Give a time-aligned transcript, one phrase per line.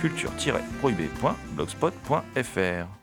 [0.00, 2.99] culture-prohibée.blogspot.fr.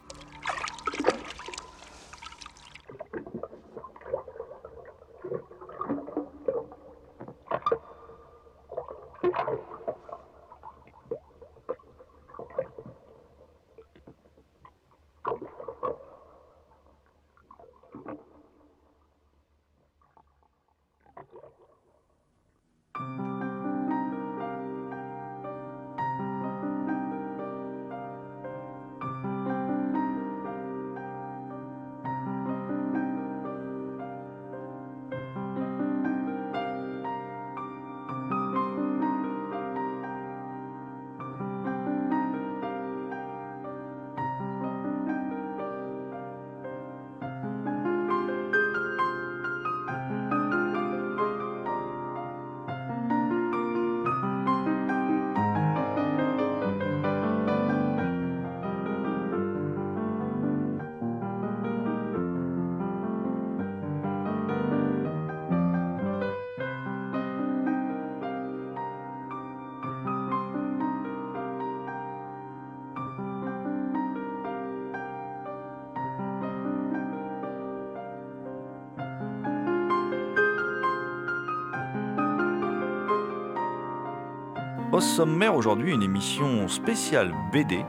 [84.99, 87.85] Sommaire aujourd'hui, une émission spéciale BD.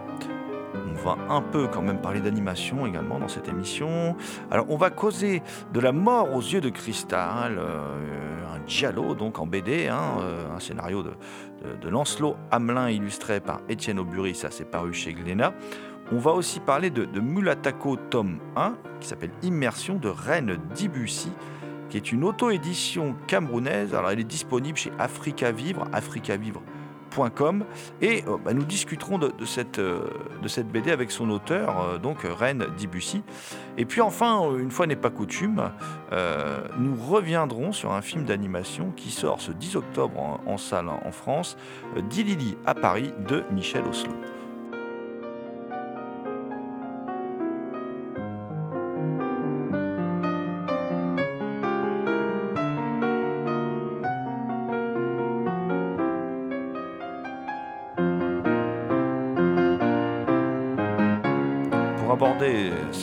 [0.74, 4.14] On va un peu quand même parler d'animation également dans cette émission.
[4.50, 5.42] Alors on va causer
[5.72, 10.54] de la mort aux yeux de cristal, euh, un giallo donc en BD, hein, euh,
[10.54, 15.54] un scénario de, Lancelot Hamelin illustré par Étienne Aubury, ça c'est paru chez Glénat.
[16.12, 21.32] On va aussi parler de, de Mulatako tome 1 qui s'appelle Immersion de Reine Dibussy
[21.88, 23.94] qui est une auto-édition camerounaise.
[23.94, 26.62] Alors elle est disponible chez Africa Vivre, Africa Vivre
[28.00, 30.08] et euh, bah, nous discuterons de, cette, euh,
[30.72, 33.22] BD avec son auteur, euh, donc Reine Dibussy.
[33.76, 35.70] Et puis enfin, une fois n'est pas coutume,
[36.78, 41.12] nous reviendrons sur un film d'animation qui sort ce 10 octobre en, en salle en
[41.12, 41.56] France,
[42.10, 44.12] Dilili à Paris de Michel Oslo.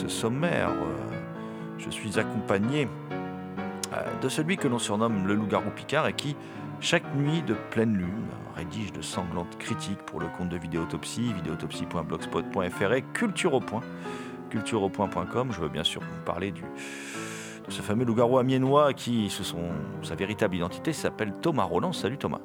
[0.08, 0.70] Sommaire,
[1.78, 2.88] je suis accompagné
[4.22, 6.36] de celui que l'on surnomme le loup-garou Picard et qui,
[6.80, 12.92] chaque nuit de pleine lune, rédige de sanglantes critiques pour le compte de Vidéotopsie, vidéotopsie.blogspot.fr
[12.92, 13.82] et Culture au Point,
[14.50, 15.48] cultureaupoint.com.
[15.52, 19.70] Je veux bien sûr vous parler du, de ce fameux loup-garou amiénois qui, ce sont,
[20.02, 21.92] sa véritable identité s'appelle Thomas Roland.
[21.92, 22.40] Salut Thomas.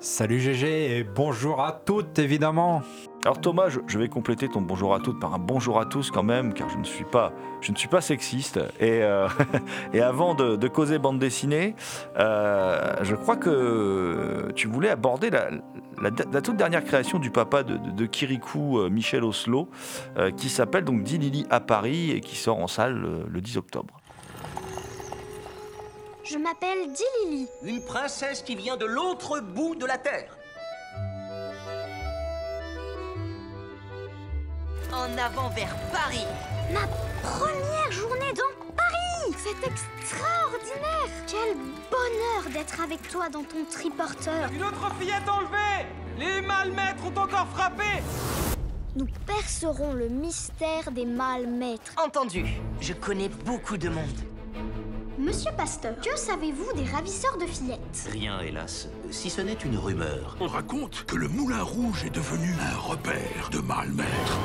[0.00, 2.82] Salut GG et bonjour à toutes évidemment.
[3.24, 6.12] Alors Thomas, je, je, vais compléter ton bonjour à toutes par un bonjour à tous
[6.12, 8.58] quand même, car je ne suis pas, je ne suis pas sexiste.
[8.78, 9.28] Et, euh,
[9.92, 11.74] et avant de, de, causer bande dessinée,
[12.16, 15.50] euh, je crois que tu voulais aborder la,
[16.00, 19.68] la, la, toute dernière création du papa de, de, de Kirikou, euh, Michel Oslo,
[20.36, 24.00] qui s'appelle donc Dilili à Paris et qui sort en salle le, le 10 octobre.
[26.22, 27.48] Je m'appelle Dilili.
[27.64, 30.37] Une princesse qui vient de l'autre bout de la Terre.
[34.92, 36.24] En avant vers Paris.
[36.72, 36.86] Ma
[37.22, 41.54] première journée dans Paris C'est extraordinaire Quel
[41.90, 44.50] bonheur d'être avec toi dans ton triporteur.
[44.52, 45.86] Une autre fillette enlevée
[46.18, 48.02] Les malmaîtres ont encore frappé
[48.96, 51.92] Nous percerons le mystère des malmaîtres.
[52.02, 52.46] Entendu.
[52.80, 54.37] Je connais beaucoup de monde.
[55.18, 58.08] Monsieur Pasteur, que savez-vous des ravisseurs de fillettes?
[58.12, 60.36] Rien, hélas, si ce n'est une rumeur.
[60.38, 64.38] On raconte que le Moulin Rouge est devenu un repère de malmaître.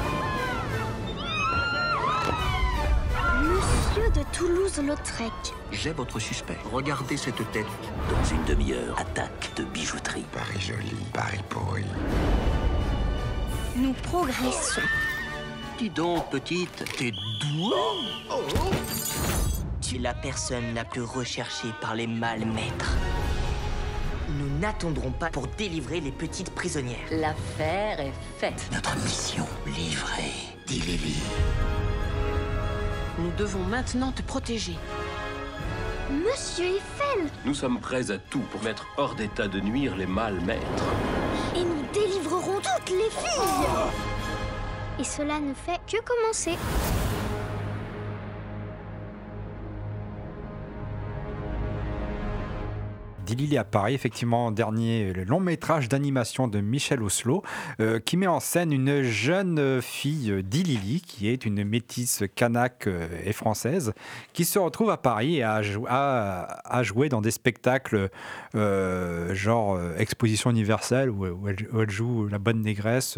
[3.43, 5.31] Monsieur de Toulouse-Lautrec.
[5.71, 6.57] J'ai votre suspect.
[6.71, 7.67] Regardez cette tête.
[8.09, 10.25] Dans une demi-heure, attaque de bijouterie.
[10.31, 11.85] Paris joli, Paris pourri.
[13.75, 14.81] Nous progressons.
[15.77, 17.93] Dis donc, petite, t'es douée
[19.83, 22.93] Tu es la personne la plus recherchée par les malmaîtres.
[24.29, 27.05] Nous n'attendrons pas pour délivrer les petites prisonnières.
[27.11, 28.69] L'affaire est faite.
[28.71, 30.31] Notre mission livrée,
[30.67, 31.17] dit Lily.
[33.19, 34.75] Nous devons maintenant te protéger.
[36.09, 40.85] Monsieur Eiffel Nous sommes prêts à tout pour mettre hors d'état de nuire les malmaîtres.
[41.57, 43.91] Et nous délivrerons toutes les filles
[44.99, 46.57] Et cela ne fait que commencer.
[53.35, 57.41] Dilili à Paris, effectivement, dernier long métrage d'animation de Michel Oslo,
[57.79, 62.85] euh, qui met en scène une jeune fille, euh, Dilili, qui est une métisse kanak
[62.85, 63.93] euh, et française,
[64.33, 65.87] qui se retrouve à Paris et à, jou-
[66.83, 68.09] jouer dans des spectacles
[68.53, 73.17] genre exposition universelle, où, elle, joue la bonne négresse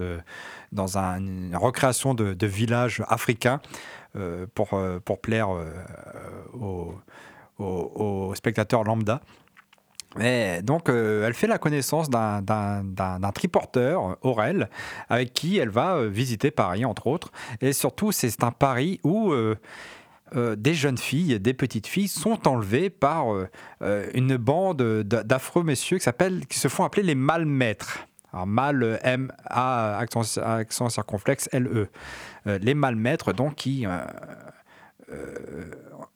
[0.71, 3.59] dans un- une recréation de, village africain
[4.53, 4.79] pour,
[5.21, 5.49] plaire
[7.59, 9.21] aux spectateurs lambda.
[10.19, 12.41] Et donc, euh, elle fait la connaissance d'un-
[13.33, 14.69] triporteur, euh, Aurel,
[15.09, 17.31] avec qui elle va euh, visiter Paris, entre autres.
[17.61, 19.33] Et surtout, c'est un Paris où
[20.33, 23.27] des jeunes filles, des petites filles, sont enlevées par
[24.13, 26.09] une bande d'a- d'affreux messieurs qui,
[26.49, 28.07] qui se font appeler les malmaîtres.
[28.33, 31.87] Alors, mal, euh, M-A, accent, circonflexe, L-E.
[32.47, 33.85] Euh, les malmaîtres, donc, qui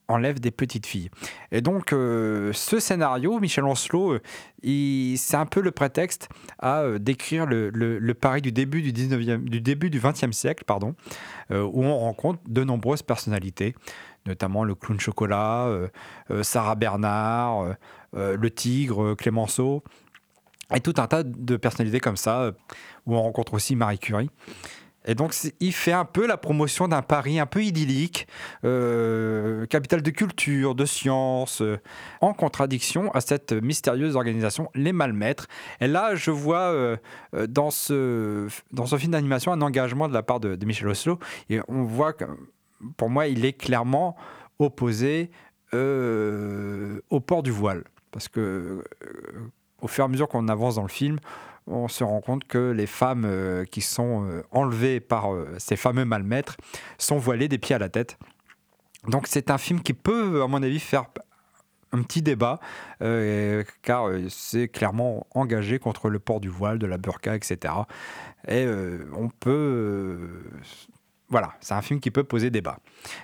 [0.09, 1.09] enlèvent des petites filles.
[1.51, 6.27] Et donc, euh, ce scénario, Michel Ancelot, euh, c'est un peu le prétexte
[6.59, 10.63] à euh, décrire le, le- Paris du début du, 19e, du début du 20e siècle,
[10.65, 10.95] pardon,
[11.51, 13.75] euh, où on rencontre de nombreuses personnalités,
[14.25, 15.69] notamment le clown chocolat,
[16.41, 17.75] Sarah Bernard,
[18.13, 19.83] le tigre, Clémenceau,
[20.75, 22.51] et tout un tas de personnalités comme ça,
[23.05, 24.29] où on rencontre aussi Marie Curie.
[25.09, 28.27] Et donc, il fait un peu la promotion d'un Paris un peu idyllique,
[28.63, 31.79] euh, capitale de culture, de sciences, euh,
[32.21, 35.47] en contradiction à cette mystérieuse organisation, les Malmaîtres.
[35.81, 36.97] Et là, je vois euh,
[37.47, 41.17] dans, ce, dans ce film d'animation un engagement de la part de, Michel Oslo.
[41.49, 42.25] Et on voit que,
[42.95, 44.15] pour moi, il est clairement
[44.59, 45.31] opposé
[45.73, 47.83] au port du voile.
[48.11, 48.83] Parce que,
[49.81, 51.19] au fur et à mesure qu'on avance dans le film,
[51.69, 55.75] on se rend compte que les femmes euh, qui sont euh, enlevées par euh, ces
[55.75, 56.57] fameux malmaîtres
[56.97, 58.17] sont voilées des pieds à la tête.
[59.07, 61.05] Donc c'est un film qui peut, à mon avis, faire
[61.91, 62.59] un petit débat,
[63.81, 67.73] car c'est clairement engagé contre le port du voile, de la burqa, etc.
[68.47, 68.67] Et
[69.17, 70.43] on peut...
[71.29, 72.77] voilà, c'est un film qui peut poser débat.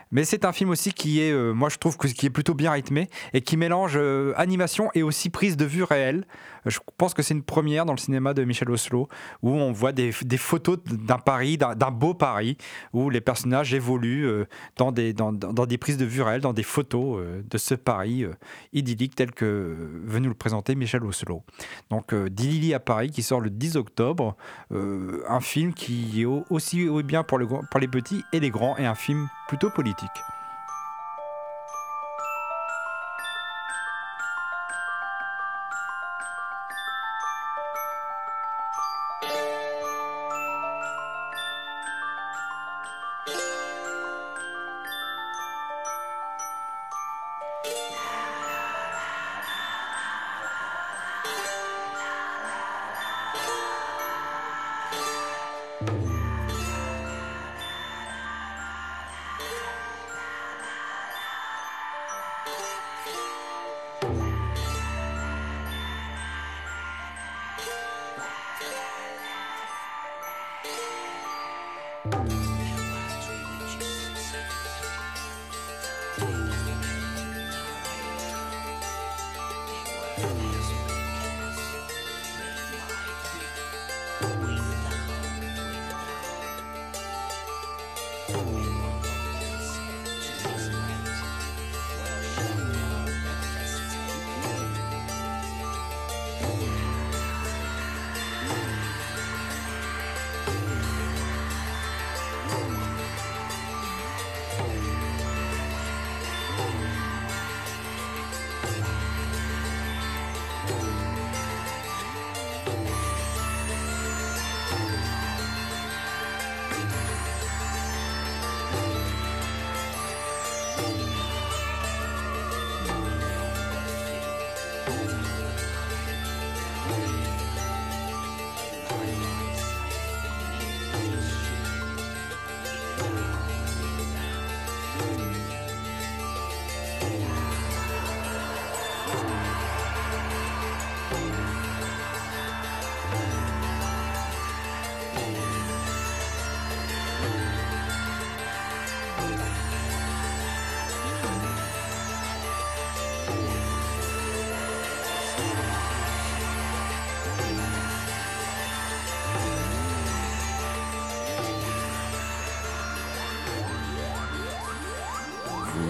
[0.09, 2.71] Mais c'est un film aussi qui est, moi je trouve que qui est plutôt bien
[2.71, 4.00] rythmé et qui mélange
[4.36, 6.25] animation et aussi prise de vue réelle.
[6.65, 9.07] Je pense que c'est une première dans le cinéma de Michel Oslo
[9.41, 12.57] où on voit des, photos d'un Paris, d'un beau Paris,
[12.94, 14.45] où les personnages évoluent euh,
[14.77, 15.13] dans, des,
[15.77, 18.33] prises de vue réelles, dans des photos euh, de ce Paris euh,
[18.73, 19.75] idyllique tel que
[20.06, 21.44] veut nous le présenter Michel Oslo.
[21.90, 24.35] Donc Dilili à Paris qui sort le 10 octobre,
[24.71, 28.85] un film qui est au- aussi au- bien pour les petits et les grands et
[28.85, 30.09] un film plutôt politique.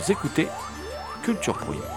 [0.09, 0.47] Écoutez
[1.23, 1.94] Culture Bruit.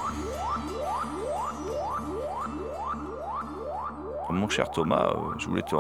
[4.59, 5.77] Cher Thomas, euh, je voulais te,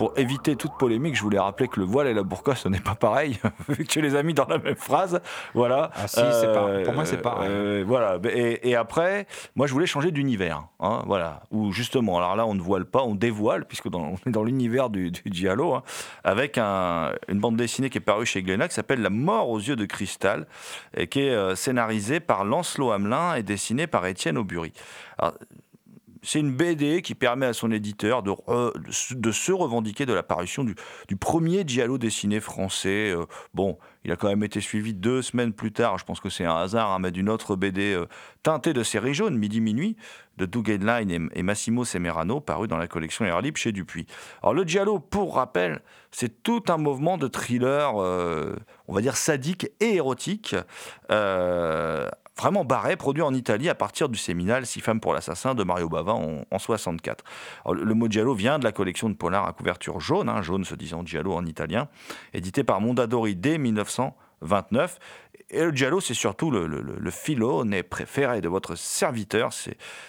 [0.00, 2.80] pour éviter toute polémique, je voulais rappeler que le voile et la burqa, ce n'est
[2.80, 5.22] pas pareil, vu que tu les as mis dans la même phrase.
[5.54, 5.90] Voilà.
[5.94, 7.50] Ah si, euh, pour moi, c'est pareil.
[7.50, 8.18] Euh, voilà.
[8.24, 10.64] Et, après, moi, je voulais changer d'univers.
[10.80, 11.42] Hein, voilà.
[11.50, 14.44] Où justement, alors là, on ne voile pas, on dévoile, puisque dans, on est dans
[14.44, 15.82] l'univers du, du Giallo, hein,
[16.24, 19.60] avec un, une bande dessinée qui est parue chez Glénat, qui s'appelle La mort aux
[19.60, 20.46] yeux de cristal,
[20.94, 24.74] et qui est euh, scénarisée par Lancelot Hamelin et dessinée par Étienne Aubury.
[25.18, 25.34] Alors,
[26.22, 28.32] c'est une BD qui permet à son éditeur de,
[28.90, 30.74] se revendiquer de l'apparition du,
[31.08, 33.10] du, premier giallo dessiné français.
[33.10, 33.24] Euh,
[33.54, 36.44] bon, il a quand même été suivi deux semaines plus tard, je pense que c'est
[36.44, 38.06] un hasard, hein, mais d'une autre BD euh,
[38.42, 39.96] teintée de série jaune, Midi Minuit,
[40.36, 44.06] de Doug Edline et, Massimo Semerano, paru dans la collection Air chez Dupuis.
[44.42, 48.56] Alors le giallo, pour rappel, c'est tout un mouvement de thriller, euh,
[48.88, 50.56] on va dire sadique et érotique,
[52.38, 55.88] vraiment barré, produit en Italie à partir du séminal Six femmes pour l'assassin de Mario
[55.88, 57.24] Bava en, en 64.
[57.72, 60.74] le mot giallo vient de la collection de polar à couverture jaune, hein, jaune se
[60.74, 61.88] disant giallo en italien,
[62.32, 64.98] édité par Mondadori dès 1929
[65.50, 69.50] et le Giallo, c'est surtout le, le, le préféré de votre serviteur.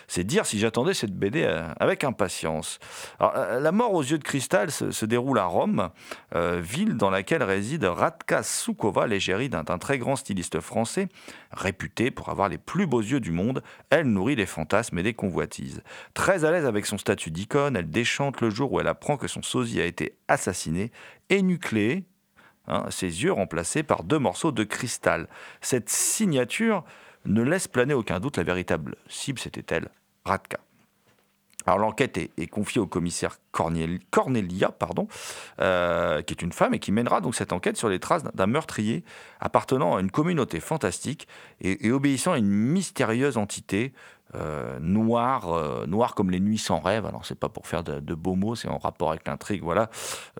[0.08, 2.80] C'est dire si j'attendais cette BD euh, avec impatience.
[3.22, 5.90] Euh, la mort aux yeux de cristal se, déroule à Rome,
[6.36, 11.08] euh, ville dans laquelle réside Radka Soukova, l'égérie d'un très grand styliste français,
[11.52, 13.64] réputé pour avoir les plus beaux yeux du monde.
[13.90, 15.82] Elle nourrit les fantasmes et des convoitises.
[16.14, 19.28] Très à l'aise avec son statut d'icône, elle déchante le jour où elle apprend que
[19.28, 20.92] son sosie a été assassiné,
[21.30, 22.06] énucléé
[22.68, 25.28] Hein, ses yeux remplacés par deux morceaux de cristal.
[25.62, 26.84] Cette signature
[27.26, 29.90] ne laisse planer aucun doute, la véritable cible, c'était elle,
[30.26, 30.60] Radka.
[31.66, 35.08] Alors l'enquête est, confiée au commissaire Cornelia, pardon,
[35.60, 38.48] euh, qui est une femme et qui mènera donc cette enquête sur les traces d'un
[38.48, 39.04] meurtrier
[39.40, 41.28] appartenant à une communauté fantastique
[41.60, 43.94] et obéissant à une mystérieuse entité
[44.36, 47.06] euh, noir, euh, noir comme les nuits sans rêve.
[47.06, 49.62] Alors c'est pas pour faire de, beaux mots, c'est en rapport avec l'intrigue.
[49.62, 49.90] Voilà,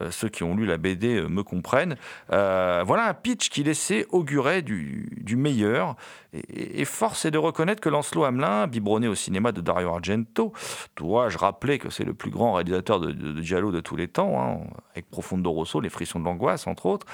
[0.02, 1.96] euh, ceux qui ont lu la BD me comprennent.
[2.30, 5.96] voilà un pitch qui laissait augurer du, meilleur.
[6.34, 10.54] Et, force est de reconnaître que Lancelot Hamelin, biberonné au cinéma de Dario Argento,
[10.96, 14.42] dois-je rappeler que c'est le plus grand réalisateur de, de, Giallo de tous les temps,
[14.42, 14.60] hein,
[14.92, 17.08] avec Profondo Rosso, Les Frissons de l'angoisse entre autres,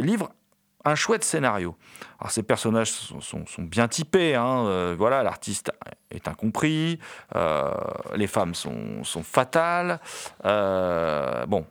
[0.00, 0.30] livre
[0.88, 1.76] un chouette scénario.
[2.20, 5.70] Alors ces personnages sont, bien typés, hein, euh, voilà, l'artiste
[6.10, 6.98] est incompris,
[7.36, 7.72] euh,
[8.14, 10.00] les femmes sont, fatales,
[10.44, 11.64] euh, bon,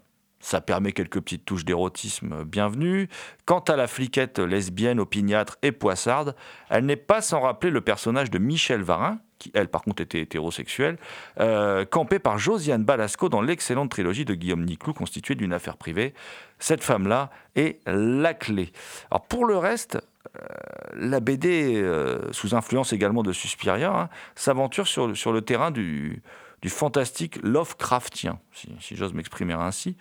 [0.47, 3.09] ça permet quelques petites touches d'érotisme bienvenues.
[3.45, 6.37] Quant à la fliquette lesbienne, opiniâtre et poissarde,
[6.69, 10.21] elle n'est pas sans rappeler le personnage de Michel Varin, qui elle par contre était
[10.21, 10.99] hétérosexuelle,
[11.41, 16.13] euh, campée par Josiane Balasco dans l'excellente trilogie de Guillaume Niclou constituée d'une affaire privée.
[16.59, 18.71] Cette femme-là est la clé.
[19.11, 20.45] Alors pour le reste, euh,
[20.93, 26.21] la BD, euh, sous influence également de Suspiria, hein, s'aventure sur le terrain du,
[26.61, 29.95] du fantastique Lovecraftien, si, j'ose m'exprimer ainsi,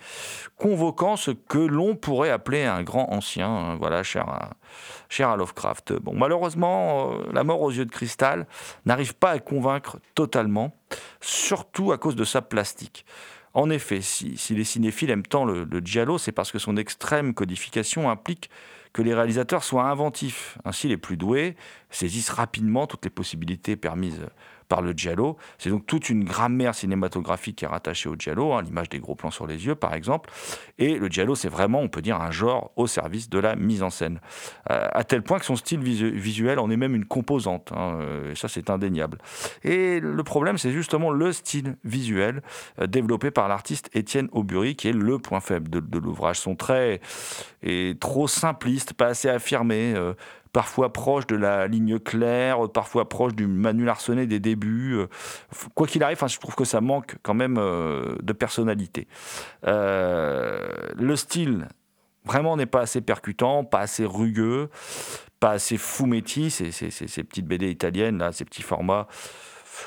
[0.56, 4.50] convoquant ce que l'on pourrait appeler un grand ancien, hein, voilà, cher à,
[5.10, 5.92] cher Lovecraft.
[5.94, 8.46] Bon, malheureusement, euh, la mort aux yeux de cristal
[8.86, 10.75] n'arrive pas à convaincre totalement,
[11.20, 13.04] surtout à cause de sa plastique.
[13.52, 17.34] En effet, si, les cinéphiles aiment tant le, le giallo, c'est parce que son extrême
[17.34, 18.50] codification implique
[18.92, 20.56] que les réalisateurs soient inventifs.
[20.64, 21.54] Ainsi, les plus doués
[21.90, 24.22] saisissent rapidement toutes les possibilités permises
[24.68, 25.37] par le giallo.
[25.58, 29.14] C'est donc toute une grammaire cinématographique qui est rattachée au giallo, hein, l'image des gros
[29.14, 30.30] plans sur les yeux par exemple.
[30.78, 33.82] Et le giallo, c'est vraiment, on peut dire, un genre au service de la mise
[33.82, 34.20] en scène.
[34.70, 37.73] Euh, à tel point que son style visuel en est même une composante.
[37.75, 39.18] Hein, euh, et ça, c'est indéniable.
[39.62, 42.42] Et le problème, c'est justement le style visuel
[42.80, 46.38] euh, développé par l'artiste Étienne Aubury, qui est le point faible de, de l'ouvrage.
[46.38, 47.00] Son trait
[47.62, 49.94] est trop simpliste, pas assez affirmé
[50.56, 54.94] parfois proche de la ligne claire, parfois proche du manuel arsené des débuts.
[54.94, 55.06] Euh,
[55.75, 59.06] quoi qu'il arrive, je trouve que ça manque quand même euh, de personnalité.
[59.66, 61.68] Euh, le style,
[62.25, 64.70] vraiment, n'est pas assez percutant, pas assez rugueux,
[65.40, 66.88] pas assez fumetti, ces, ces,
[67.22, 69.08] petites BD italiennes, ces petits formats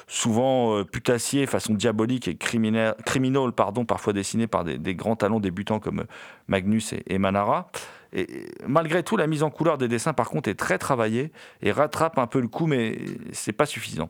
[0.05, 5.79] souvent putassiers, façon diabolique et criminel, criminal, pardon, parfois dessinés par des, grands talents débutants
[5.79, 6.05] comme
[6.47, 7.71] Magnus et Manara.
[8.13, 11.71] Et malgré tout, la mise en couleur des dessins, par contre, est très travaillée et
[11.71, 12.97] rattrape un peu le coup, mais
[13.31, 14.09] c'est pas suffisant.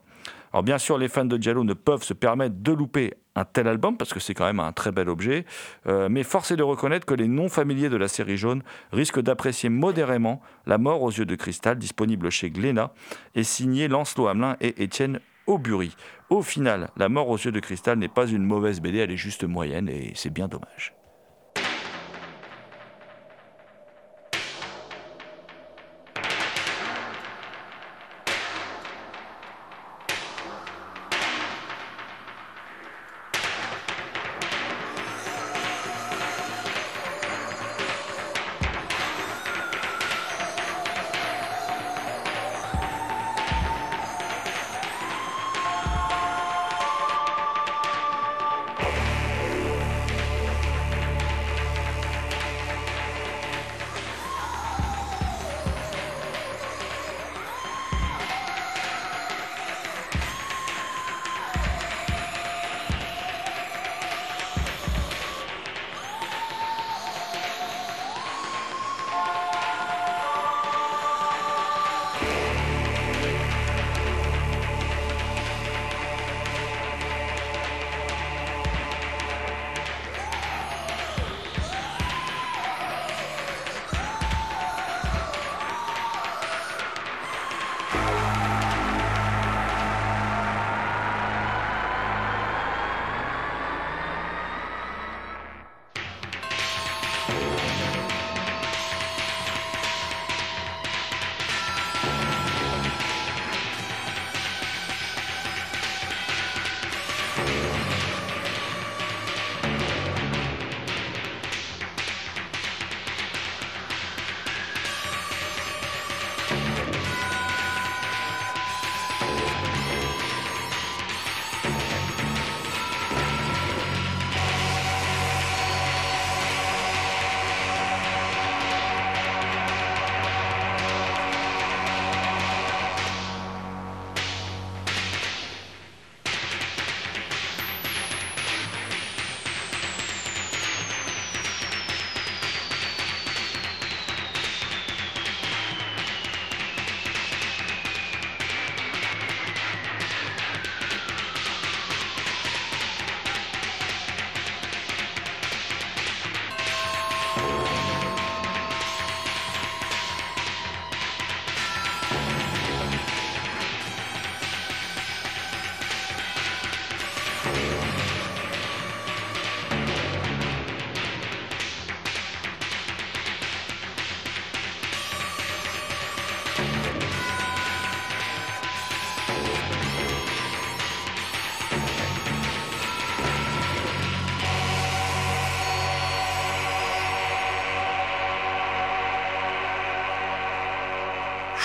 [0.52, 3.68] Alors bien sûr, les fans de Giallo ne peuvent se permettre de louper un tel
[3.68, 5.46] album parce que c'est quand même un très bel objet,
[5.88, 9.70] euh, mais force est de reconnaître que les non-familiers de la série jaune risquent d'apprécier
[9.70, 12.94] modérément La mort aux yeux de cristal, disponible chez Glénat
[13.36, 15.96] et signé Lancelot Hamelin et Étienne Aubury.
[16.30, 19.18] Au final, La mort aux yeux de cristal n'est pas une mauvaise BD, elle est
[19.18, 20.99] juste moyenne et c'est bien dommage.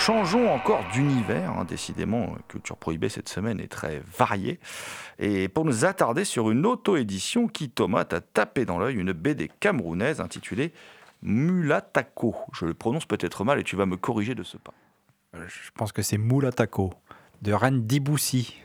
[0.05, 1.51] Changeons encore d'univers.
[1.51, 1.65] Hein.
[1.65, 4.61] Décidément, Culture Prohibée cette semaine est très variée.
[5.19, 9.51] Et pour nous attarder sur une auto-édition qui, Thomas, t'a tapé dans l'œil, une BD
[9.61, 10.75] camerounaise intitulée
[11.23, 12.37] Mulatako.
[12.53, 14.75] Je le prononce peut-être mal et tu vas me corriger de ce pas.
[15.37, 16.93] Euh, je pense que c'est Mulatako,
[17.41, 18.61] de Randy Boussy.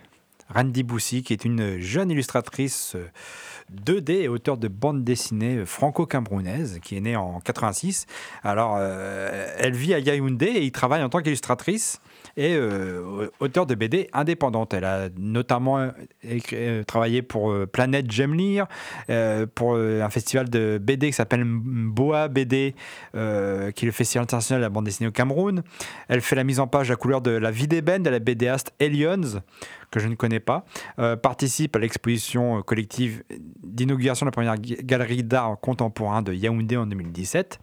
[0.53, 2.95] Randy Boussy, qui est une jeune illustratrice
[3.85, 8.07] 2D et auteur de bande dessinée franco-camerounaise, qui est née en 86.
[8.43, 12.01] Alors, euh, elle vit à Yaoundé et il travaille en tant qu'illustratrice
[12.35, 14.73] et euh, auteur de BD indépendante.
[14.73, 15.91] Elle a notamment
[16.23, 18.65] écrit, travaillé pour Planète J'aime lire,
[19.55, 22.73] pour un festival de BD qui s'appelle Boa BD,
[23.13, 25.63] qui est le festival international de la bande dessinée au Cameroun.
[26.07, 28.73] Elle fait la mise en page à couleur de La vie d'ébène de la BDaste
[28.79, 29.41] Elions
[29.91, 30.65] que je ne connais pas,
[30.99, 33.23] euh, participe à l'exposition collective
[33.63, 37.59] d'inauguration de la première galerie d'art contemporain de Yaoundé en 2017.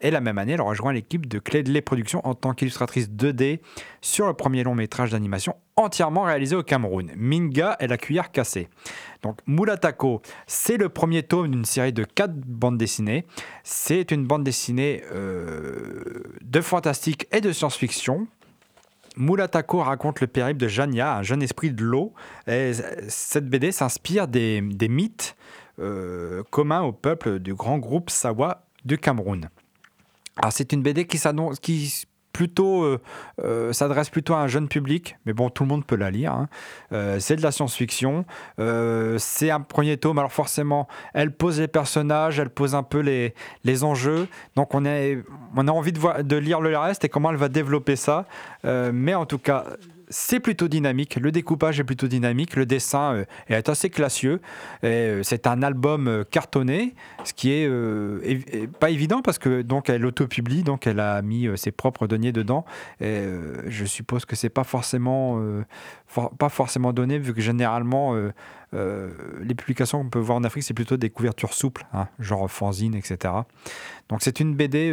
[0.00, 3.60] Et la même année, elle rejoint l'équipe de Clé de Productions en tant qu'illustratrice 2D
[4.00, 8.68] sur le premier long métrage d'animation entièrement réalisé au Cameroun, Minga et la cuillère cassée.
[9.22, 13.24] Donc Mulatako, c'est le premier tome d'une série de quatre bandes dessinées.
[13.62, 18.26] C'est une bande dessinée euh, de fantastique et de science-fiction
[19.18, 22.14] Mulatako raconte le périple de Jania, un jeune esprit de l'eau.
[22.46, 25.36] cette BD s'inspire des, mythes
[25.80, 29.50] euh, communs au peuple du grand groupe Sawa du Cameroun.
[30.50, 31.20] c'est une BD qui,
[31.60, 32.06] qui
[32.38, 33.00] plutôt euh,
[33.42, 36.32] euh, s'adresse plutôt à un jeune public, mais bon, tout le monde peut la lire.
[36.32, 36.48] Hein.
[36.92, 38.24] Euh, c'est de la science-fiction.
[39.18, 40.20] c'est un premier tome.
[40.20, 44.28] Alors forcément, elle pose les personnages, elle pose un peu les, les enjeux.
[44.54, 45.18] Donc on, est,
[45.56, 48.24] on a envie de, voir, de lire le reste et comment elle va développer ça.
[48.62, 49.64] mais en tout cas,
[50.10, 54.40] c'est plutôt dynamique, le découpage est plutôt dynamique, le dessin euh, est assez classieux.
[54.84, 56.94] Euh, c'est un album euh, cartonné,
[57.24, 57.68] ce qui est,
[58.78, 62.64] pas évident parce que donc elle autopublie, donc elle a mis ses propres deniers dedans.
[63.00, 65.40] Je suppose que c'est pas forcément
[66.38, 68.14] pas forcément donné vu que généralement
[68.72, 72.94] les publications qu'on peut voir en Afrique c'est plutôt des couvertures souples, hein, genre fanzine,
[72.94, 73.34] etc.
[74.08, 74.90] Donc c'est une BD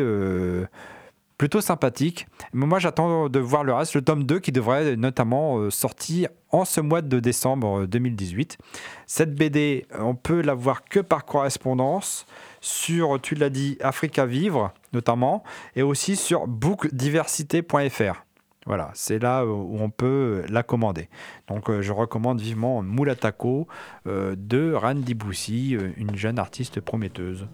[1.38, 2.28] plutôt sympathique.
[2.54, 6.30] Mais moi, j'attends de voir le reste, le tome 2 qui devrait notamment euh, sortir
[6.52, 8.58] en ce mois de décembre 2018.
[8.60, 12.26] Euh, Cette BD, on peut la voir que par correspondance
[12.62, 15.44] sur, tu l'as dit, Africa Vivre notamment,
[15.76, 18.24] et aussi sur bookdiversité.fr.
[18.66, 21.10] Voilà, c'est là où on peut la commander.
[21.48, 23.68] Donc euh, je recommande vivement Moulatako
[24.06, 27.48] de Randy Boussy, une jeune artiste prometteuse.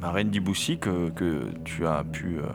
[0.00, 2.46] Marraine Diboussy que, que tu, as pu, euh,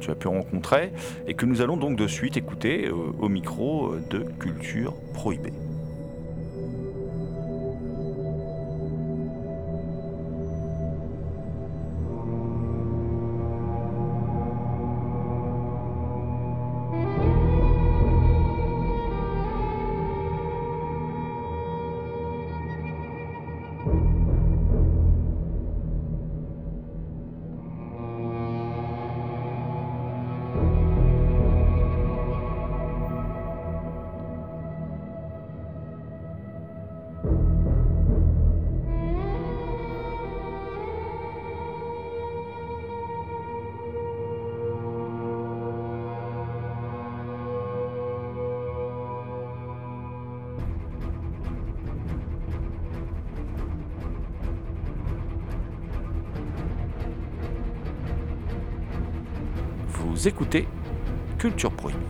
[0.00, 0.92] tu as pu rencontrer
[1.26, 5.52] et que nous allons donc de suite écouter euh, au micro de Culture Prohibée.
[60.26, 60.66] Écoutez
[61.38, 62.00] Culture Prohibée.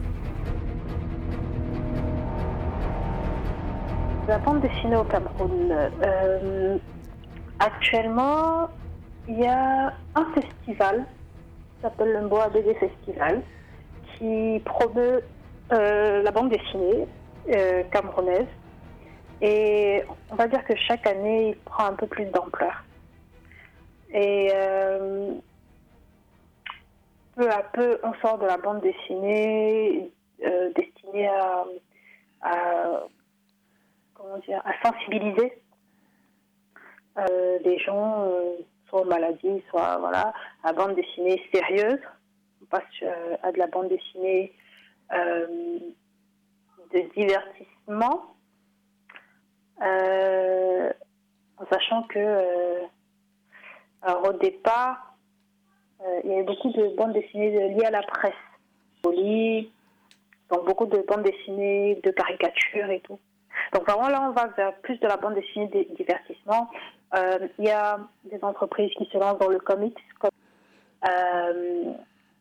[4.27, 5.71] La bande dessinée au Cameroun.
[6.03, 6.79] Euh,
[7.59, 8.69] actuellement,
[9.29, 11.05] il y a un festival
[11.77, 13.43] qui s'appelle le Mboa BD Festival
[14.17, 15.23] qui promeut
[15.73, 17.07] euh, la bande dessinée
[17.55, 18.47] euh, camerounaise.
[19.41, 22.85] Et on va dire que chaque année, il prend un peu plus d'ampleur.
[24.13, 24.51] Et
[27.39, 30.11] peu à peu, on sort de la bande dessinée
[30.45, 31.65] euh, destinée à,
[32.41, 33.03] à
[34.85, 35.63] sensibiliser
[37.17, 38.57] euh, les gens, euh,
[38.89, 40.33] soit aux maladies, soit voilà,
[40.65, 42.01] à bande dessinée sérieuse.
[42.63, 42.83] On passe
[43.43, 44.53] à de la bande dessinée
[45.11, 48.35] de divertissement,
[49.81, 52.83] en sachant que
[54.03, 55.08] au départ,
[56.25, 58.33] il y a beaucoup de bandes dessinées liées à la presse.
[59.05, 63.19] donc beaucoup de bandes dessinées, de caricatures et tout.
[63.73, 66.71] Donc vraiment là, on va vers plus de la bande dessinée de divertissement.
[67.17, 69.99] Euh, il y a des entreprises qui se lancent dans le comics.
[71.09, 71.93] Euh,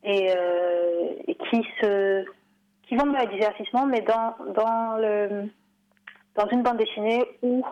[0.04, 0.34] et,
[1.28, 2.26] et qui se
[2.88, 5.50] qui vont dans le divertissement, mais dans, dans, le,
[6.36, 7.65] dans une bande dessinée où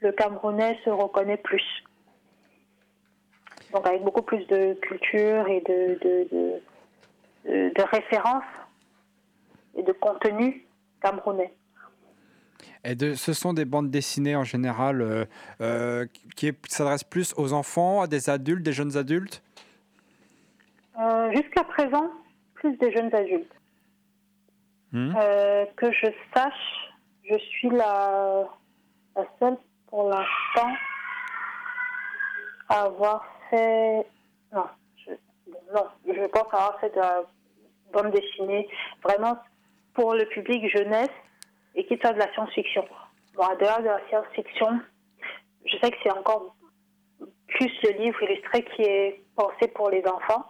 [0.00, 1.64] le Camerounais se reconnaît plus.
[3.72, 8.44] Donc avec beaucoup plus de culture et de, de, de, de références
[9.76, 10.66] et de contenu
[11.02, 11.54] camerounais.
[12.84, 15.24] Et de, ce sont des bandes dessinées en général euh,
[15.60, 19.42] euh, qui s'adressent plus aux enfants, à des adultes, des jeunes adultes?
[20.98, 22.10] Euh, Jusqu'à présent,
[22.54, 23.52] plus des jeunes adultes.
[24.90, 25.12] Hmm.
[25.76, 26.94] que je sache,
[27.28, 28.48] je suis la,
[29.14, 30.72] la seule pour l'instant
[32.70, 34.66] à avoir Non,
[36.06, 37.22] je, pense avoir fait de la
[37.92, 38.68] bande dessinée
[39.02, 39.38] vraiment
[39.94, 41.10] pour le public jeunesse
[41.74, 42.84] et qui soit de la science-fiction.
[43.34, 44.80] Bon, à dehors de la science-fiction,
[45.64, 46.54] je sais que c'est encore
[47.48, 50.44] plus le livre illustré qui est pensé pour les enfants,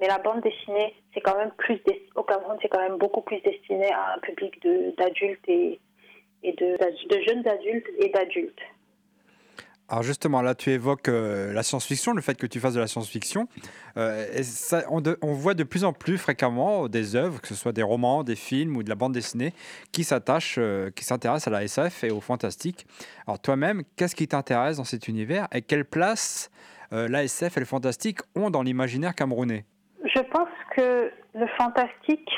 [0.00, 1.80] mais la bande dessinée, c'est quand même plus
[2.14, 4.60] au Cameroun, c'est quand même beaucoup plus destiné à un public
[4.96, 5.80] d'adultes et,
[6.42, 8.60] et de, de jeunes adultes et d'adultes.
[9.88, 12.86] Alors justement, là, tu évoques euh, la science-fiction, le fait que tu fasses de la
[12.86, 13.46] science-fiction.
[13.98, 14.26] Euh,
[14.88, 18.36] on, voit de plus en plus fréquemment des œuvres, que ce soit des romans, des
[18.36, 19.52] films ou de la bande dessinée,
[19.92, 22.86] qui s'attachent, euh, qui s'intéressent à la SF et au fantastique.
[23.26, 26.50] Alors toi-même, qu'est-ce qui t'intéresse dans cet univers et quelle place
[26.90, 29.64] la SF et le fantastique ont dans l'imaginaire camerounais?
[30.04, 32.28] Je pense que le fantastique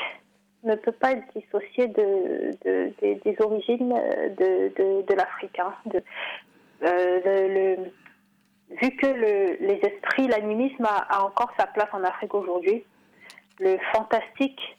[0.63, 2.51] ne peut pas être dissocié de,
[3.01, 3.93] des, origines
[4.39, 5.59] de, l'Afrique.
[5.59, 5.73] Hein,
[6.83, 7.75] euh,
[8.69, 12.83] vu que les esprits, l'animisme a, encore sa place en Afrique aujourd'hui,
[13.59, 14.77] le fantastique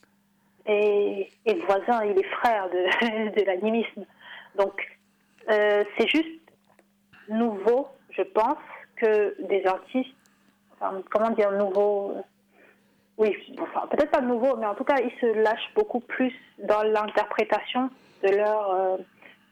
[0.66, 1.30] est,
[1.66, 4.04] voisin, il est frère de, l'animisme.
[4.56, 4.82] Donc,
[5.50, 6.40] euh, c'est juste
[7.28, 8.58] nouveau, je pense,
[8.96, 10.14] que des artistes,
[11.10, 12.16] comment dire nouveau,
[13.18, 13.34] oui,
[13.90, 17.90] peut-être pas nouveau, mais en tout cas, ils se lâchent beaucoup plus dans l'interprétation
[18.22, 18.96] de leur, euh,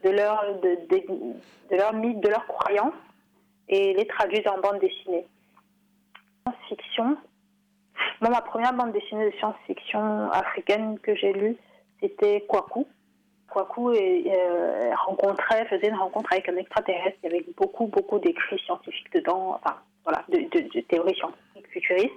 [0.04, 0.78] de leur, de,
[1.70, 2.94] de, leur mythe, de leurs croyances
[3.68, 5.26] et les traduisent en bande dessinée.
[6.46, 7.16] Science-fiction.
[8.20, 11.56] Moi, ma première bande dessinée de science-fiction africaine que j'ai lue,
[12.00, 12.86] c'était Kwaku.
[13.48, 17.16] Kwaku euh, rencontrait, faisait une rencontre avec un extraterrestre.
[17.22, 22.12] Il y avait beaucoup, beaucoup d'écrits scientifiques dedans, enfin, voilà, de, de, théories scientifiques futuristes.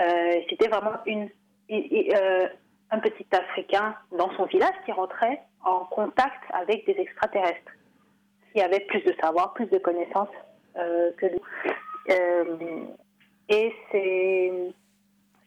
[0.00, 1.28] Euh, c'était vraiment une,
[1.70, 2.48] euh,
[2.90, 7.72] un petit Africain dans son village qui rentrait en contact avec des extraterrestres,
[8.52, 10.28] qui avaient plus de savoir, plus de connaissances
[10.76, 11.40] euh, que nous.
[12.10, 12.84] Euh,
[13.48, 14.72] et c'est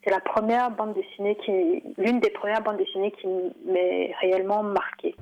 [0.09, 3.27] la première bande dessinée qui, l'une des premières bandes dessinées qui
[3.65, 5.15] m'est réellement marquée.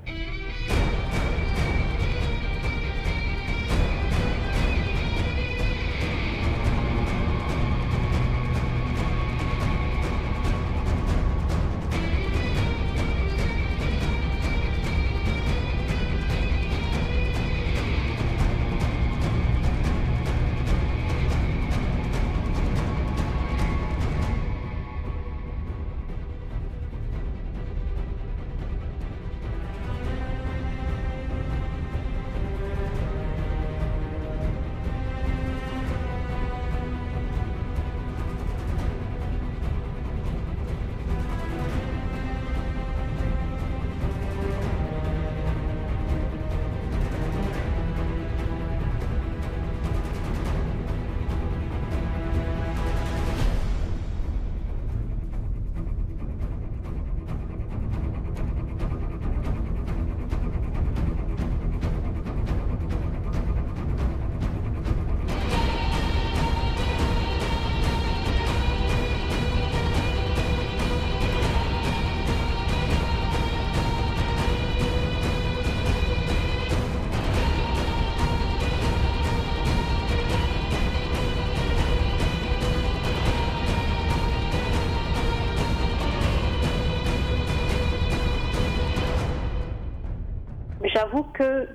[90.96, 91.68] J'avoue que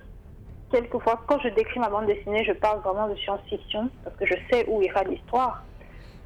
[0.73, 4.35] quelquefois, quand je décris ma bande dessinée, je parle vraiment de science-fiction parce que je
[4.51, 5.63] sais où ira l'histoire.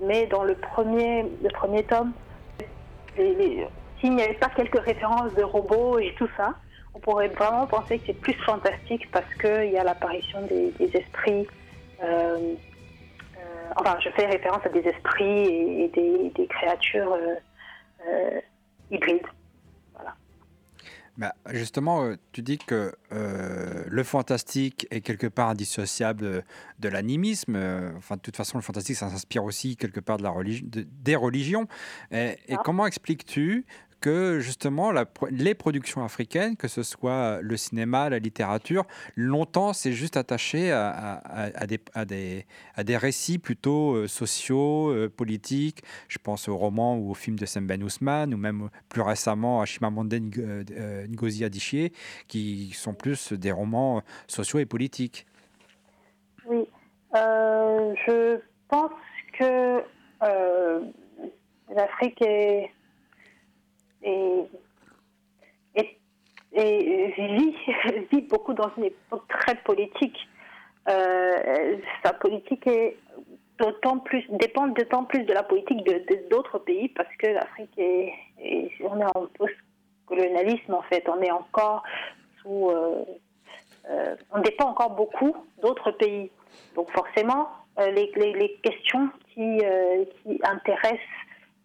[0.01, 2.13] Mais dans le premier, le premier tome,
[3.17, 6.55] s'il n'y avait pas quelques références de robots et tout ça,
[6.95, 11.49] on pourrait vraiment penser que c'est plus fantastique parce qu'il y a l'apparition des, esprits.
[12.01, 12.55] Euh,
[13.37, 15.47] euh, enfin, je fais référence à des esprits
[15.85, 15.89] et,
[16.33, 17.17] des, créatures
[18.07, 18.41] euh,
[18.93, 19.27] hybrides.
[21.17, 26.45] Bah, justement, euh, tu dis que euh, le fantastique est quelque part indissociable
[26.81, 27.55] de, l'animisme.
[27.55, 30.67] Euh, enfin, de toute façon, le fantastique, ça s'inspire aussi quelque part de la religion,
[30.69, 31.69] des religions.
[32.11, 33.65] Et, et comment expliques-tu
[34.05, 34.93] que justement
[35.31, 38.85] les productions africaines, que ce soit le cinéma, la littérature,
[39.17, 45.83] longtemps c'est juste attaché à, des, à, des, récits plutôt euh, sociaux, euh, politiques.
[46.09, 49.63] Je pense aux romans ou aux films de Sam Ben Ousmane ou même plus récemment
[49.63, 51.91] à Chimamanda euh, Ngozi Adichie
[52.29, 55.27] qui sont plus des romans sociaux et politiques.
[56.47, 56.69] Oui,
[57.15, 58.39] je
[58.69, 58.93] pense
[59.39, 59.83] que
[61.75, 62.71] l'Afrique est
[64.05, 64.45] et,
[65.75, 67.57] et, vit,
[68.13, 70.17] vit, beaucoup dans une époque très politique.
[70.89, 72.97] Euh, sa politique est
[73.59, 78.13] d'autant plus dépend d'autant plus de la politique de d'autres pays parce que l'Afrique est,
[78.83, 81.85] on est en post-colonialisme en fait on est encore
[82.43, 83.05] sous euh,
[83.89, 86.31] euh, on dépend encore beaucoup d'autres pays
[86.75, 89.61] donc forcément les, les, les, questions qui,
[90.23, 91.01] qui intéressent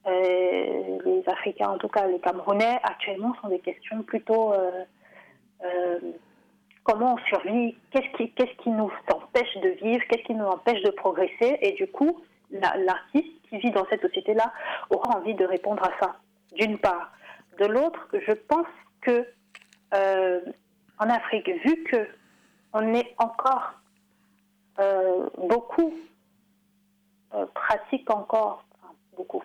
[0.05, 4.83] les Africains, en tout cas les Camerounais, actuellement sont des questions plutôt euh,
[5.63, 5.99] euh,
[6.83, 11.57] comment on survit, qu'est-ce qui, nous empêche de vivre, qu'est-ce qui nous empêche de progresser,
[11.61, 12.19] et du coup,
[12.51, 14.51] l'artiste qui vit dans cette société-là
[14.89, 16.15] aura envie de répondre à ça,
[16.53, 17.11] d'une part.
[17.59, 18.67] De l'autre, je pense
[19.01, 19.27] que
[19.91, 22.07] en Afrique, vu que
[22.73, 23.73] on est encore
[25.37, 25.93] beaucoup
[27.53, 28.65] pratique encore,
[29.15, 29.43] beaucoup,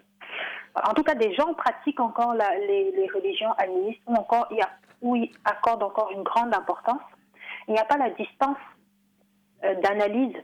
[0.75, 4.49] en tout cas, des gens pratiquent encore les, religions animistes ou encore
[5.03, 7.03] où ils accordent encore une grande importance.
[7.69, 8.59] Il n'y a pas la distance
[9.63, 10.37] euh, d'analyse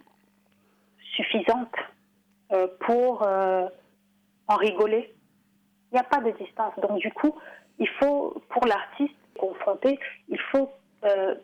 [1.14, 1.74] suffisante
[2.52, 3.66] euh, pour euh,
[4.46, 5.14] en rigoler.
[5.90, 6.74] Il n'y a pas de distance.
[6.80, 7.34] Donc du coup,
[7.78, 10.70] il faut, pour l'artiste confronté, il faut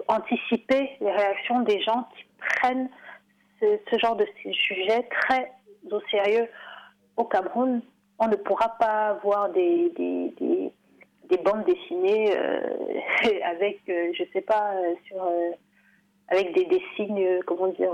[0.07, 2.91] anticiper les réactions des gens qui prennent
[3.61, 5.51] ce genre de sujet très
[5.91, 6.47] au sérieux.
[7.17, 7.81] Au Cameroun,
[8.19, 10.73] on ne pourra pas voir des, des,
[11.29, 12.61] des, bandes dessinées euh,
[13.45, 15.29] avec, euh, je sais pas, euh, sur,
[16.29, 17.93] avec des, des, signes, comment dire,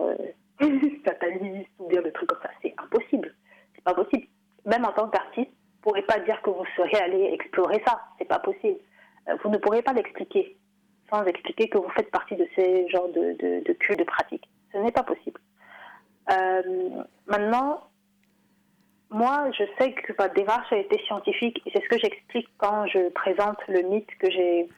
[1.04, 2.50] fatalistes ou bien des trucs comme ça.
[2.62, 3.34] C'est impossible.
[3.74, 4.26] C'est pas possible.
[4.64, 8.00] Même en tant qu'artiste, vous ne pourrez pas dire que vous serez allé explorer ça.
[8.18, 8.78] C'est pas possible.
[9.42, 10.56] Vous ne pourrez pas l'expliquer
[11.10, 14.48] sans expliquer que vous faites partie de ces genres de, de, de de pratique.
[14.72, 15.40] Ce n'est pas possible.
[17.26, 17.82] maintenant,
[19.12, 22.86] moi, je sais que ma démarche a été scientifique et c'est ce que j'explique quand
[22.86, 24.68] je présente le mythe que j'ai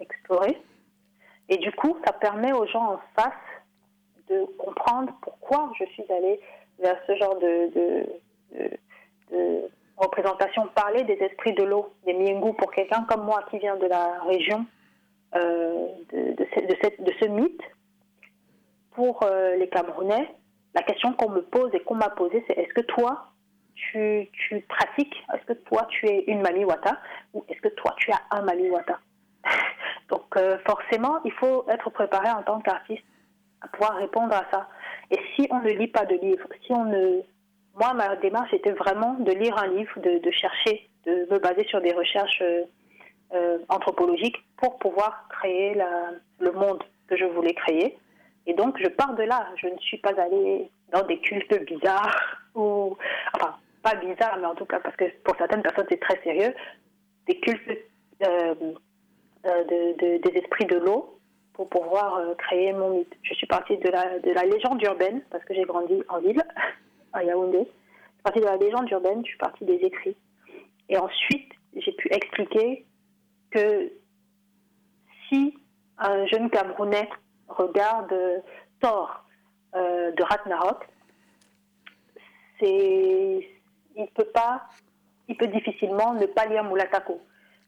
[0.00, 0.56] exploré.
[1.48, 3.32] Et du coup, ça permet aux gens en face
[4.28, 6.40] de comprendre pourquoi je suis allée
[6.78, 7.70] vers ce genre de,
[9.30, 10.66] de, représentation.
[10.74, 14.20] Parler des esprits de l'eau, des Miengu, pour quelqu'un comme moi qui vient de la
[14.22, 14.66] région
[15.34, 17.62] euh, de, de, ce mythe,
[18.92, 20.28] pour euh, les Camerounais,
[20.74, 23.30] la question qu'on me pose et qu'on m'a posée, c'est est-ce que toi,
[23.74, 24.28] tu,
[24.68, 25.14] pratiques?
[25.34, 26.98] Est-ce que toi, tu es une mamiwata
[27.32, 28.98] Ou est-ce que toi, tu as un mamiwata
[30.08, 33.04] Donc, euh, forcément, il faut être préparé en tant qu'artiste
[33.60, 34.68] à pouvoir répondre à ça.
[35.10, 37.22] Et si on ne lit pas de livre, si on ne...
[37.76, 41.80] Moi, ma démarche était vraiment de lire un livre, de, chercher, de me baser sur
[41.80, 42.62] des recherches euh,
[43.32, 45.76] euh, anthropologiques pour pouvoir créer
[46.38, 47.98] le monde que je voulais créer.
[48.46, 49.48] Et donc, je pars de là.
[49.56, 52.96] Je ne suis pas allée dans des cultes bizarres, ou,
[53.34, 56.54] enfin, pas bizarres, mais en tout cas, parce que pour certaines personnes, c'est très sérieux,
[57.26, 57.78] des cultes
[58.26, 58.54] euh,
[59.46, 61.18] euh, de, des esprits de l'eau
[61.52, 63.14] pour pouvoir euh, créer mon mythe.
[63.22, 66.42] Je suis partie de la, de la légende urbaine, parce que j'ai grandi en ville,
[67.12, 67.58] à Yaoundé.
[67.58, 70.16] Je suis partie de la légende urbaine, je suis partie des écrits.
[70.88, 72.84] Et ensuite, j'ai pu expliquer
[73.50, 73.92] que
[75.28, 75.56] si
[75.98, 77.08] un jeune Camerounais
[77.56, 78.14] regarde
[78.80, 79.24] Thor
[79.74, 80.86] euh, de Ragnarok,
[82.62, 84.62] il peut pas,
[85.28, 87.20] il peut difficilement ne pas lire Mulatako.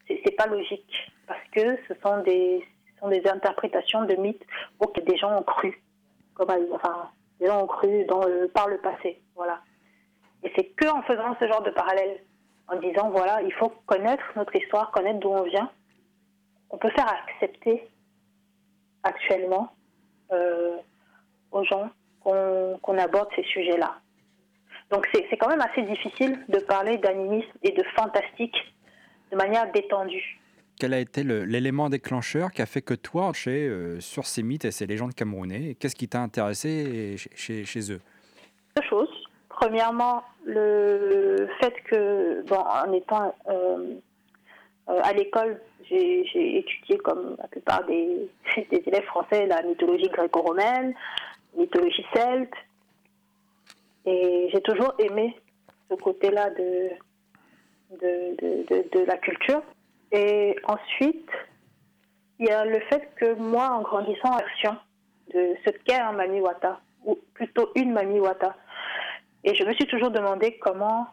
[0.08, 2.64] C'est, pas logique parce que ce sont des,
[3.00, 4.46] sont des interprétations de mythes
[4.78, 5.82] auxquels des gens ont cru,
[6.34, 8.20] comme enfin, des gens ont cru dans
[8.54, 9.60] par le passé, voilà.
[10.44, 12.20] Et c'est que en faisant ce genre de parallèle,
[12.68, 15.70] en disant voilà, il faut connaître notre histoire, connaître d'où on vient,
[16.70, 17.88] on peut faire accepter
[19.02, 19.75] actuellement euh,
[20.30, 21.90] aux gens
[22.22, 23.98] qu'on aborde ces sujets-là.
[24.90, 28.56] Donc c'est quand même assez difficile de parler d'animisme et de fantastique
[29.32, 30.40] de manière détendue.
[30.78, 34.66] Quel a été l'élément déclencheur qui a fait que toi, chez, euh, sur ces mythes
[34.66, 38.00] et ces légendes camerounais, qu'est-ce qui t'a intéressé chez, chez, eux?
[38.76, 39.08] Deux choses.
[39.48, 43.94] Premièrement, le fait que, bon, en étant euh,
[44.88, 48.28] Euh, à l'école, j'ai étudié, comme la plupart des,
[48.70, 50.94] élèves français, la mythologie gréco-romaine,
[51.56, 52.54] mythologie celte.
[54.04, 55.36] Et j'ai toujours aimé
[55.90, 56.90] ce côté-là de,
[59.06, 59.62] la culture.
[60.12, 61.28] Et ensuite,
[62.38, 64.76] il y a le fait que moi, en grandissant version
[65.34, 68.54] de ce qu'est un Mamiwata, ou plutôt une Mamiwata,
[69.46, 71.06] et je me suis toujours demandé comment,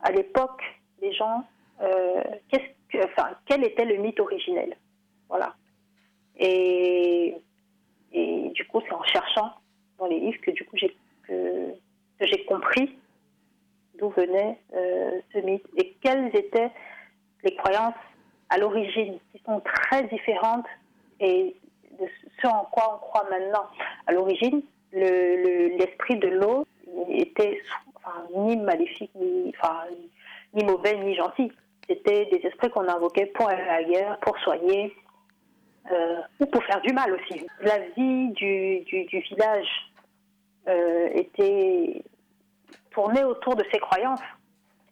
[0.00, 0.62] à l'époque,
[1.02, 1.44] les gens,
[1.82, 2.22] euh,
[2.52, 2.58] que,
[3.02, 4.76] enfin, quel était le mythe originel.
[5.28, 5.54] Voilà.
[6.36, 7.36] Et,
[8.12, 9.52] et du coup, c'est en cherchant
[9.98, 10.94] dans les livres que du coup j'ai
[11.26, 11.74] que,
[12.20, 12.96] j'ai compris
[13.98, 16.70] d'où venait euh, ce mythe et quelles étaient
[17.42, 17.94] les croyances
[18.50, 20.66] à l'origine qui sont très différentes
[21.20, 21.54] et
[21.98, 22.06] de
[22.40, 23.66] ce en quoi on croit maintenant.
[24.06, 24.62] À l'origine,
[24.92, 26.66] l'esprit le, de l'eau
[27.08, 27.60] était
[28.36, 29.84] ni maléfique, ni, enfin,
[30.54, 31.52] ni mauvais, ni gentil.
[31.88, 34.94] C'était des esprits qu'on invoquait pour aller guerre, pour soigner,
[35.92, 37.46] euh, ou pour faire du mal aussi.
[37.60, 39.68] La vie du, du, village
[40.66, 42.02] euh, était
[42.90, 44.22] tournée autour de ces croyances.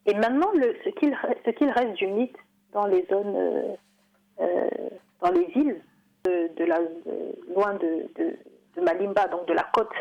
[0.04, 2.36] Et maintenant, ce qu'il reste du mythe
[2.72, 3.76] dans les zones,
[4.40, 4.68] euh,
[5.20, 5.80] dans les villes,
[6.24, 6.78] de, la,
[7.54, 9.92] loin de, de, Malimba, donc de la côte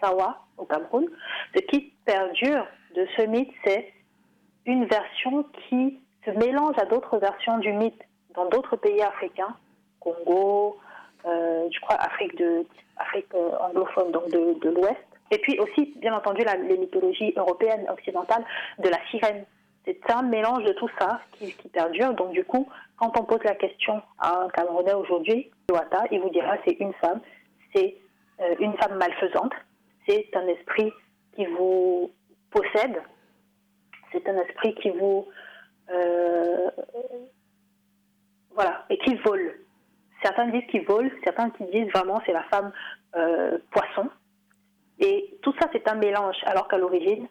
[0.00, 1.06] Sawa au Cameroun,
[1.54, 3.92] ce qui perdure de ce mythe, c'est
[4.66, 8.02] une version qui se mélange à d'autres versions du mythe
[8.34, 9.56] dans d'autres pays africains,
[10.00, 10.78] Congo,
[11.26, 12.64] euh, je crois Afrique, de,
[12.96, 15.00] Afrique euh, anglophone, donc de, de l'Ouest.
[15.30, 18.44] Et puis aussi, bien entendu, la, les mythologies européennes, occidentales,
[18.78, 19.44] de la sirène.
[19.84, 22.14] C'est un mélange de tout ça qui, perdure.
[22.14, 25.50] Donc du coup, quand on pose la question à un Camerounais aujourd'hui,
[26.10, 27.20] il vous dira c'est une femme,
[27.74, 27.96] c'est
[28.40, 29.52] euh, une femme malfaisante,
[30.06, 30.92] c'est un esprit
[31.34, 32.10] qui vous
[32.50, 33.00] possède,
[34.12, 35.28] c'est un esprit qui vous...
[35.90, 36.70] Euh,
[38.52, 39.60] voilà, et qui vole.
[40.22, 42.72] Certains disent qu'il vole, certains qui disent vraiment c'est la femme
[43.16, 44.10] euh, poisson.
[44.98, 47.26] Et tout ça, c'est un mélange, alors qu'à l'origine,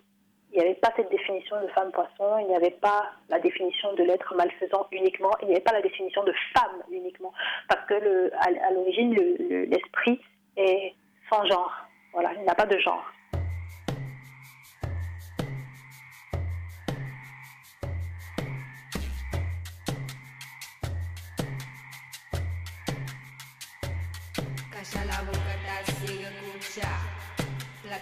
[0.52, 3.94] il n'y avait pas cette définition de femme poisson, il n'y avait pas la définition
[3.94, 7.32] de l'être malfaisant uniquement, il n'y avait pas la définition de femme uniquement,
[7.68, 10.20] parce que à, l'origine, l'esprit
[10.58, 10.96] est
[11.32, 11.72] sans genre.
[12.14, 13.06] Voilà, il n'a pas de genre.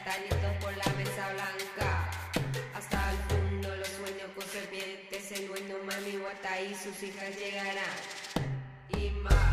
[0.04, 2.10] Platanitos por la mesa blanca.
[2.76, 7.98] Hasta el fondo los sueños con serpientes, el dueño mami guata y sus hijas llegarán.
[8.90, 9.47] Y más.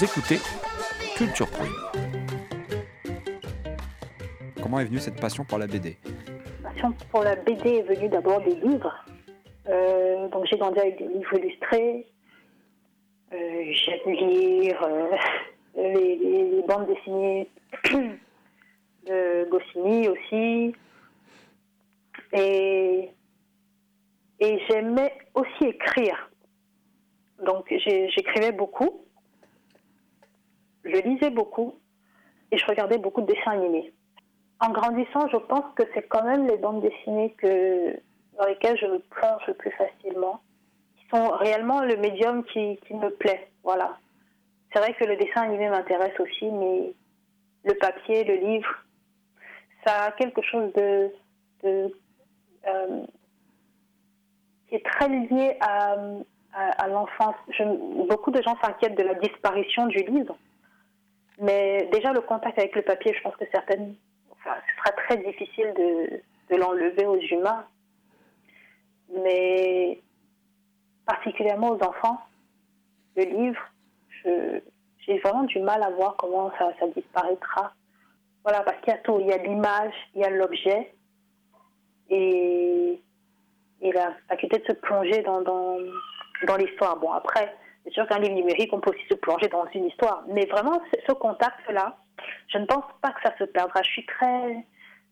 [0.00, 0.38] Écoutez
[1.16, 1.72] Culture Prime.
[4.62, 5.96] Comment est venue cette passion pour la BD
[6.62, 9.04] La passion pour la BD est venue d'abord des livres.
[9.68, 12.06] Euh, donc j'ai grandi avec des livres illustrés.
[13.32, 15.16] Euh, J'aime lire euh,
[15.76, 17.48] les, bandes dessinées
[19.06, 20.74] de Goscinny aussi.
[22.32, 23.10] Et,
[24.40, 26.30] et j'aimais aussi écrire.
[27.44, 29.02] Donc j'écrivais beaucoup
[30.84, 31.74] je lisais beaucoup
[32.50, 33.92] et je regardais beaucoup de dessins animés.
[34.60, 37.98] En grandissant, je pense que c'est quand même les bandes dessinées que,
[38.38, 40.40] dans lesquelles je me plonge le plus facilement,
[40.96, 43.48] qui sont réellement le médium qui, me plaît.
[43.64, 43.98] Voilà.
[44.72, 46.92] C'est vrai que le dessin animé m'intéresse aussi, mais
[47.64, 48.68] le papier, le livre,
[49.84, 51.10] ça a quelque chose de,
[51.64, 51.92] de
[52.68, 53.02] euh,
[54.68, 55.96] qui est très lié à,
[56.52, 57.34] à, à l'enfance.
[58.08, 60.36] Beaucoup de gens s'inquiètent de la disparition du livre.
[61.42, 63.96] Mais déjà, le contact avec le papier, je pense que certaines,
[64.30, 67.66] enfin, ce sera très difficile de, l'enlever aux humains.
[69.24, 70.00] Mais
[71.04, 72.20] particulièrement aux enfants,
[73.16, 73.60] le livre,
[74.24, 77.72] j'ai vraiment du mal à voir comment ça, disparaîtra.
[78.44, 79.18] Voilà, parce qu'il y a tout.
[79.20, 80.94] Il y a l'image, il y a l'objet
[82.08, 83.00] et,
[83.80, 86.98] et la faculté de se plonger dans l'histoire.
[86.98, 87.52] Bon, après,
[87.84, 90.24] c'est sûr qu'un livre numérique, on peut aussi se plonger dans une histoire.
[90.28, 91.96] Mais vraiment, ce, contact-là,
[92.48, 93.82] je ne pense pas que ça se perdra.
[93.82, 94.66] Je suis très.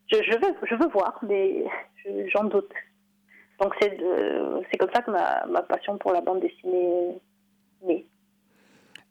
[0.07, 1.65] Je, veux, je veux voir, mais
[2.05, 2.73] je- j'en doute.
[3.61, 3.99] Donc, c'est
[4.71, 7.21] c'est comme ça que ma, passion pour la bande dessinée
[7.83, 8.07] née.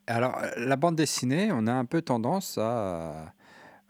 [0.07, 3.34] Alors, euh, la bande dessinée, on a un peu tendance à,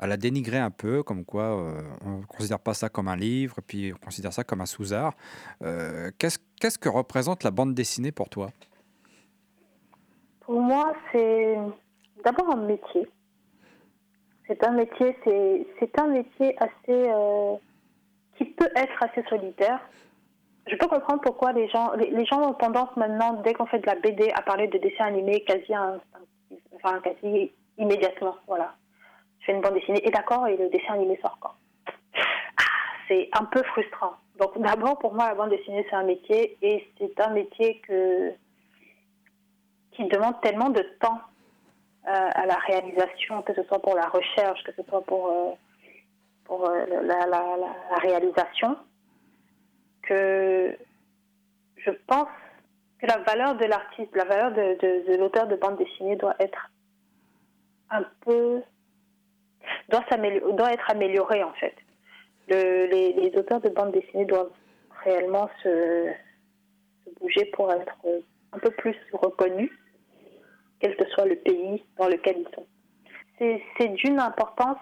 [0.01, 3.57] la dénigrer un peu, comme quoi euh, on ne considère pas ça comme un livre,
[3.65, 5.13] puis on considère ça comme un sous-art.
[5.61, 8.49] Euh, qu'est-ce que représente la bande dessinée pour toi?
[10.49, 11.57] Pour moi, c'est
[12.25, 13.07] d'abord un métier.
[14.47, 17.55] C'est un métier, c'est un métier assez euh,
[18.35, 19.79] qui peut être assez solitaire.
[20.65, 23.85] Je peux comprendre pourquoi les gens, les, gens ont tendance maintenant, dès qu'on fait de
[23.85, 25.71] la BD, à parler de dessin animé quasi
[26.73, 28.37] enfin quasi immédiatement.
[28.47, 28.73] Voilà,
[29.41, 31.53] je fais une bande dessinée et d'accord, et le dessin animé sort quand
[32.57, 32.63] Ah,
[33.07, 34.13] C'est un peu frustrant.
[34.39, 38.33] Donc d'abord, pour moi, la bande dessinée, c'est un métier et c'est un métier que
[39.99, 41.19] qui demande tellement de temps
[42.07, 45.51] euh, à la réalisation, que ce soit pour la recherche, que ce soit pour, euh,
[46.45, 48.77] pour euh, la, réalisation,
[50.03, 50.77] que
[51.75, 52.29] je pense
[52.99, 54.77] que la valeur de l'artiste, la valeur de,
[55.11, 56.71] de- l'auteur de bande dessinée doit être
[57.89, 58.61] un peu
[59.89, 60.03] doit,
[60.71, 61.75] être améliorée en fait.
[62.47, 64.51] Le- les, auteurs de bande dessinée doivent
[65.03, 66.09] réellement se,
[67.05, 67.95] se bouger pour être
[68.53, 69.71] un peu plus reconnus
[70.79, 72.65] quel que soit le pays dans lequel ils sont.
[73.39, 74.77] C'est d'une importance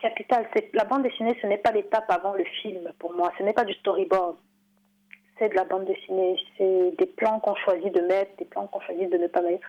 [0.00, 0.48] capitale.
[0.74, 3.32] La bande dessinée, ce n'est pas l'étape avant le film pour moi.
[3.38, 4.36] Ce n'est pas du storyboard.
[5.38, 6.38] C'est de la bande dessinée.
[6.58, 9.66] C'est des plans qu'on choisit de mettre, des plans qu'on choisit de ne pas mettre.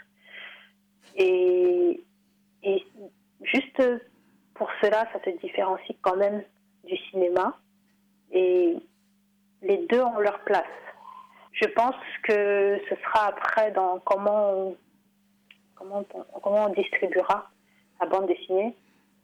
[1.16, 2.04] Et,
[3.44, 3.84] juste
[4.56, 6.44] pour cela, ça se différencie quand même
[6.84, 7.58] du cinéma.
[8.32, 8.76] Et
[9.62, 10.66] les deux ont leur place.
[11.54, 14.74] Je pense que ce sera après dans comment
[16.42, 17.50] comment on, distribuera
[18.00, 18.76] la bande dessinée,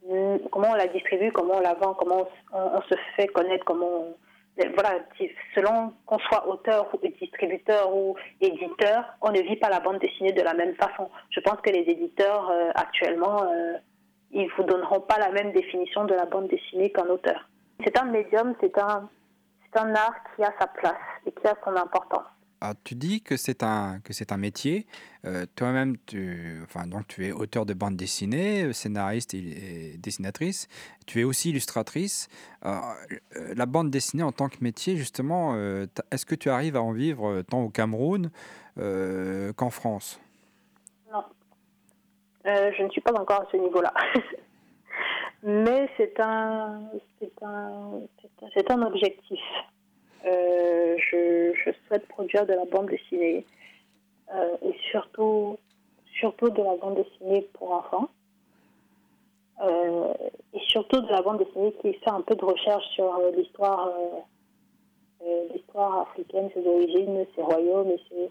[0.08, 3.86] Mm, comment on la distribue, comment on la vend, comment on, se fait connaître, comment
[3.86, 4.16] on-
[4.74, 4.98] voilà,
[5.54, 10.32] selon qu'on soit auteur ou distributeur ou éditeur, on ne vit pas la bande dessinée
[10.32, 11.10] de la même façon.
[11.30, 13.74] Je pense que les éditeurs euh, actuellement, euh,
[14.32, 17.48] ils vous donneront pas la même définition de la bande dessinée qu'un auteur.
[17.84, 19.08] C'est un médium, c'est un,
[19.64, 20.94] c'est un art qui a sa place
[21.26, 22.26] et qui a son importance.
[22.84, 24.86] Tu dis que c'est un, que c'est un métier.
[25.24, 30.68] Euh, Toi-même, tu, enfin, donc, tu es auteur de bande dessinée, euh, scénariste et, dessinatrice.
[31.06, 32.28] Tu es aussi illustratrice.
[32.66, 32.78] Euh,
[33.54, 35.56] la bande dessinée en tant que métier, justement,
[36.10, 38.30] est-ce que tu arrives à en vivre tant au Cameroun
[38.76, 40.20] qu'en France?
[41.10, 41.24] Non.
[42.44, 43.94] Je ne suis pas encore à ce niveau-là.
[45.42, 46.82] Mais c'est un,
[47.18, 48.00] c'est un,
[48.52, 49.40] c'est un objectif.
[50.26, 53.46] Euh, je, souhaite produire de la bande dessinée
[54.34, 55.58] euh, et surtout,
[56.18, 58.08] surtout de la bande dessinée pour enfants.
[59.62, 60.12] Euh,
[60.54, 63.90] et surtout de la bande dessinée qui fait un peu de recherche sur l'histoire,
[65.52, 68.30] l'histoire africaine, ses origines, ses royaumes et ses,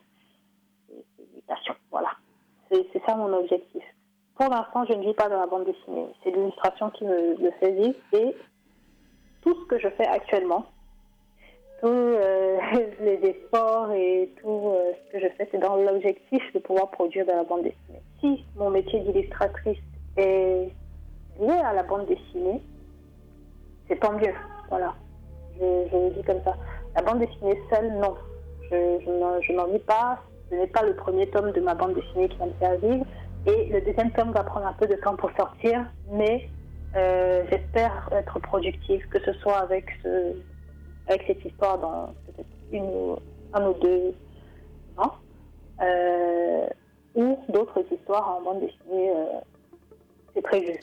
[0.88, 1.76] ses- mutations.
[1.92, 2.12] Voilà.
[2.70, 3.84] C'est ça mon objectif.
[4.36, 6.08] Pour l'instant, je ne vis pas dans la bande dessinée.
[6.24, 8.36] C'est l'illustration qui me le fait vivre et
[9.42, 10.66] tout ce que je fais actuellement,
[11.82, 12.58] tous euh,
[13.02, 17.26] les efforts et tout euh, ce que je fais, c'est dans l'objectif de pouvoir produire
[17.26, 18.02] de la bande dessinée.
[18.20, 19.80] Si mon métier d'illustratrice
[20.18, 20.70] est
[21.40, 22.62] lié à la bande dessinée,
[23.88, 24.34] c'est tant mieux.
[24.70, 24.94] Voilà.
[25.60, 26.56] Je, le dis comme ça.
[26.96, 28.16] La bande dessinée seule, non.
[28.72, 29.00] Je,
[29.42, 30.20] je n'en lis pas.
[30.50, 33.06] Ce n'est pas le premier tome de ma bande dessinée qui va me faire vivre.
[33.46, 36.50] Et le deuxième tome va prendre un peu de temps pour sortir, mais
[36.96, 40.34] euh, j'espère être productive, que ce soit avec, ce,
[41.10, 43.18] avec cette histoire dans peut-être une ou,
[43.54, 44.16] un ou deux
[44.98, 45.12] ans,
[45.82, 46.68] euh,
[47.16, 49.10] ou d'autres histoires en bande dessinée.
[49.10, 49.40] euh,
[50.34, 50.80] c'est prévu.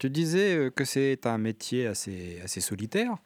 [0.00, 3.18] Tu disais euh, que c'est un métier assez, solitaire.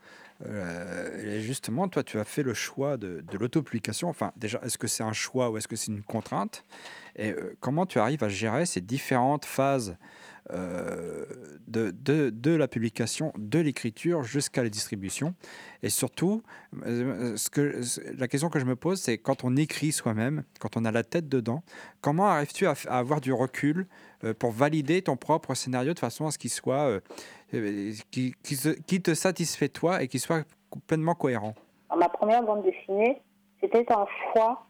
[0.45, 4.09] Euh, justement, toi, tu as fait le choix de, de l'auto-publication.
[4.09, 6.65] Enfin, déjà, est-ce que c'est un choix ou est-ce que c'est une contrainte?
[7.15, 9.97] Et euh, comment tu arrives à gérer ces différentes phases?
[10.53, 11.25] Euh,
[11.67, 15.35] de, de, de la publication, de l'écriture jusqu'à la distribution
[15.83, 16.43] Et surtout,
[16.85, 17.81] euh, ce que,
[18.19, 21.03] la question que je me pose, c'est quand on écrit soi-même, quand on a la
[21.03, 21.63] tête dedans,
[22.03, 23.87] comment arrives-tu à, avoir du recul
[24.23, 27.01] euh, pour valider ton propre scénario de façon à ce qu'il soit,
[28.11, 31.55] qui, qui te satisfait toi et qui soit complètement cohérent?
[31.97, 33.23] Ma première bande dessinée,
[33.61, 34.67] c'était un choix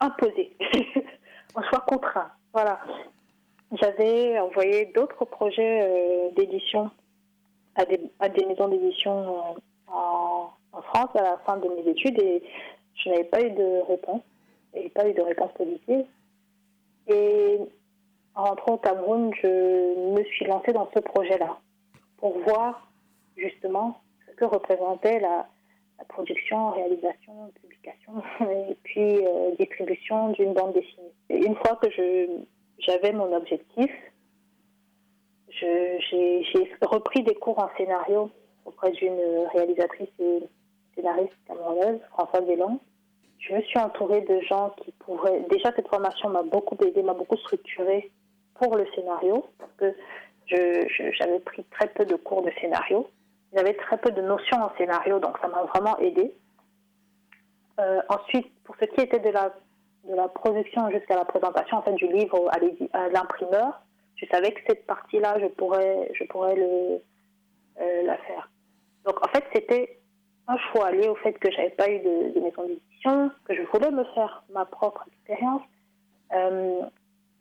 [0.00, 0.56] imposé,
[1.56, 2.30] un choix contraint.
[2.54, 2.80] Voilà.
[3.80, 6.90] J'avais envoyé d'autres projets euh, d'édition
[7.74, 10.50] à des, à des maisons d'édition euh, en,
[10.82, 12.42] France à la fin de mes études et
[12.94, 14.22] je n'avais pas eu de réponse.
[14.76, 16.04] Avait pas eu de réponse positive.
[17.08, 17.58] Et
[18.34, 21.58] en rentrant au Cameroun, je me suis lancée dans ce projet-là
[22.18, 22.90] pour voir
[23.36, 25.48] justement ce que représentait la,
[25.98, 28.22] la production, réalisation, publication
[28.68, 31.12] et puis euh, distribution d'une bande dessinée.
[31.30, 32.26] Et une fois que je
[32.78, 33.90] j'avais mon objectif,
[35.48, 38.30] je- j'ai repris des cours en scénario
[38.64, 39.20] auprès d'une
[39.52, 40.40] réalisatrice et
[40.94, 42.80] scénariste camerounaise, Françoise Delan.
[43.38, 45.44] Je me suis entourée de gens qui pourraient...
[45.50, 48.10] Déjà, cette formation m'a beaucoup aidé, m'a beaucoup structurée
[48.54, 49.94] pour le scénario, parce que
[50.48, 53.08] j'avais pris très peu de cours de scénario.
[53.52, 56.34] J'avais très peu de notions en scénario, donc ça m'a vraiment aidé.
[57.80, 59.54] Euh, ensuite, pour ce qui était de la,
[60.08, 62.50] de la production jusqu'à la présentation en fait, du livre
[62.92, 63.80] à l'imprimeur,
[64.16, 67.00] je savais que cette partie-là, je pourrais, je pourrais le,
[67.80, 68.50] euh, la faire.
[69.04, 69.98] Donc en fait, c'était
[70.46, 73.90] un choix lié au fait que j'avais pas eu de, maison d'édition, que je voulais
[73.90, 75.62] me faire ma propre expérience.
[76.32, 76.80] Euh,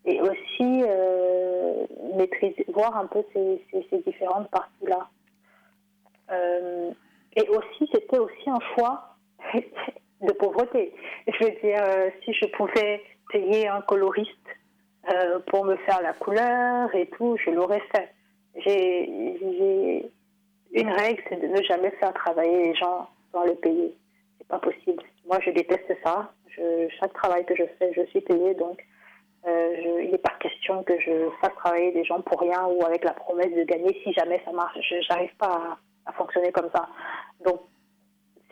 [0.06, 1.86] et aussi euh,
[2.18, 5.08] maîtriser, voir un peu ces, différentes parties-là.
[7.36, 9.16] Et aussi, c'était aussi un choix
[10.24, 10.94] de pauvreté.
[11.28, 14.30] Je veux dire, euh, si je pouvais payer un coloriste
[15.14, 18.10] euh, pour me faire la couleur et tout, je l'aurais fait.
[18.66, 20.06] J'ai
[20.74, 23.94] une règle, c'est de ne jamais faire travailler les gens sans les payer.
[24.38, 25.04] C'est pas possible.
[25.26, 26.32] Moi, je déteste ça.
[27.00, 28.80] Chaque travail que je fais, je suis payée, donc
[29.48, 33.04] euh, il n'est pas question que je fasse travailler des gens pour rien ou avec
[33.04, 34.78] la promesse de gagner si jamais ça marche.
[34.82, 36.88] Je n'arrive pas à, à fonctionner comme ça.
[37.44, 37.62] Donc,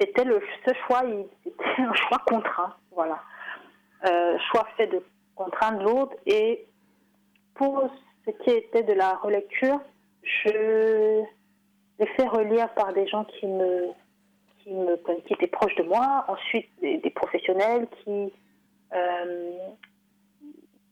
[0.01, 1.03] c'était le ce choix,
[1.43, 3.21] c'était un choix contraint, voilà.
[4.05, 5.03] Euh, choix fait de
[5.35, 6.65] contraindre l'autre et
[7.53, 7.87] pour
[8.25, 9.79] ce qui était de la relecture,
[10.23, 11.21] je
[11.99, 13.89] l'ai fait relire par des gens qui me
[14.59, 14.95] qui me
[15.27, 18.33] qui étaient proches de moi, ensuite des, des professionnels qui
[18.93, 19.57] euh,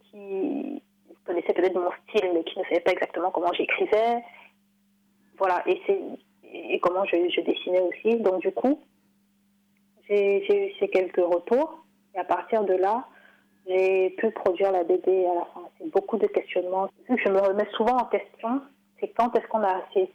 [0.03, 0.83] qui
[1.25, 4.23] connaissaient peut-être mon style mais qui ne savaient pas exactement comment j'écrivais,
[5.37, 5.99] voilà et c'est
[6.51, 8.17] et comment je, je dessinais aussi.
[8.17, 8.79] Donc du coup,
[10.09, 11.83] j'ai eu ces quelques retours
[12.15, 13.05] et à partir de là,
[13.67, 15.61] j'ai pu produire la BD à la fin.
[15.77, 16.89] C'est beaucoup de questionnements.
[17.07, 18.61] Je me remets souvent en question,
[18.99, 20.09] c'est quand est-ce qu'on a, c'est-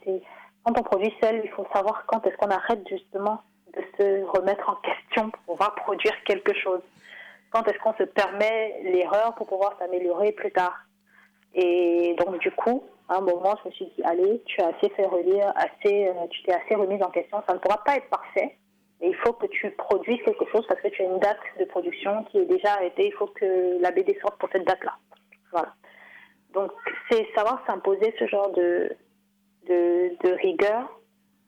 [0.64, 3.40] quand on produit seul, il faut savoir quand est-ce qu'on arrête justement
[3.76, 6.80] de se remettre en question pour pouvoir produire quelque chose.
[7.50, 10.74] Quand est-ce qu'on se permet l'erreur pour pouvoir s'améliorer plus tard.
[11.54, 14.88] Et donc du coup, à un moment, je me suis dit, allez, tu as assez
[14.90, 17.42] fait relire, assez, euh, tu t'es assez remise en question.
[17.46, 18.56] Ça ne pourra pas être parfait,
[19.08, 22.24] il faut que tu produises quelque chose parce que tu as une date de production
[22.24, 23.06] qui est déjà arrêtée.
[23.06, 24.96] Il faut que la BD sorte pour cette date-là.
[25.50, 25.74] Voilà.
[26.52, 26.70] Donc,
[27.10, 28.96] c'est savoir s'imposer ce genre de,
[29.66, 30.88] de, rigueur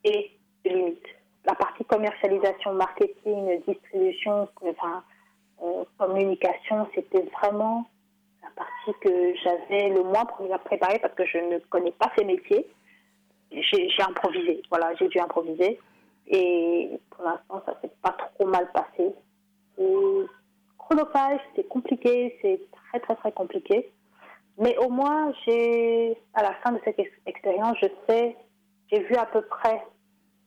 [0.05, 0.31] et
[0.65, 1.07] de limite.
[1.45, 4.49] La partie commercialisation, marketing, distribution,
[5.63, 7.87] euh, communication, c'était vraiment
[8.43, 12.67] la partie que j'avais le moins préparée parce que je ne connais pas ces métiers.
[13.53, 15.79] J'ai improvisé, voilà, j'ai dû improviser.
[16.29, 19.15] Et pour l'instant, ça s'est pas trop mal passé.
[19.77, 20.27] C'est
[20.79, 23.91] chronophage, c'est compliqué, c'est très très très compliqué.
[24.59, 28.37] Mais au moins, j'ai, à la fin de cette ex- expérience, je sais,
[28.91, 29.83] j'ai vu à peu près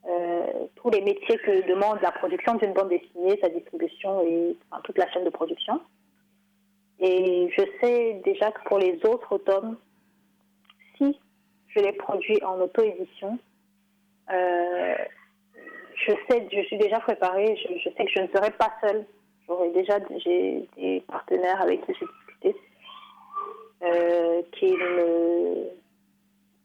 [0.07, 4.97] euh, tous les métiers que demande la production d'une bande dessinée, sa distribution et toute
[4.97, 5.79] la chaîne de production.
[6.99, 9.77] Et je sais déjà que pour les autres tomes,
[10.97, 11.17] si
[11.67, 13.37] je les produis en auto-édition,
[14.31, 14.95] euh,
[16.05, 19.05] je sais, je suis déjà préparée, je, sais que je ne serai pas seule.
[19.47, 22.55] J'aurai déjà j'ai des partenaires avec qui j'ai discuté
[23.83, 25.69] euh, qui me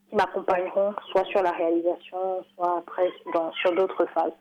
[0.09, 3.11] qui m'accompagneront soit sur la réalisation, soit après
[3.61, 4.33] sur d'autres phases.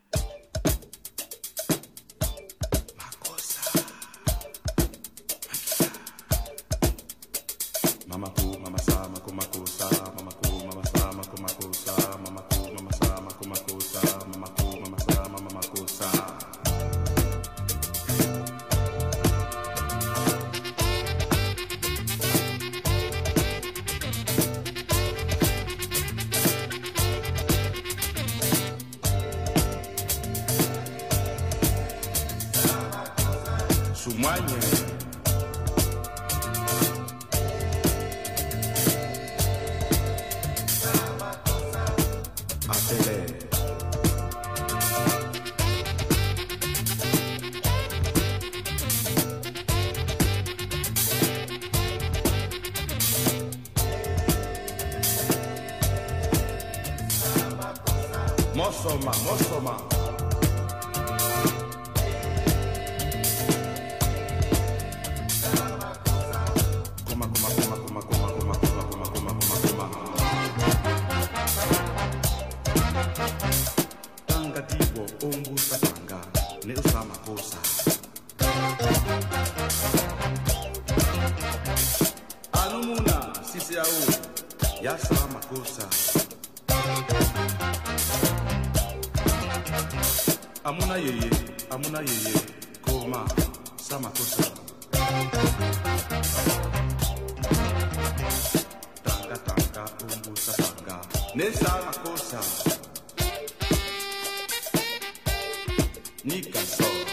[106.23, 107.12] Nica só.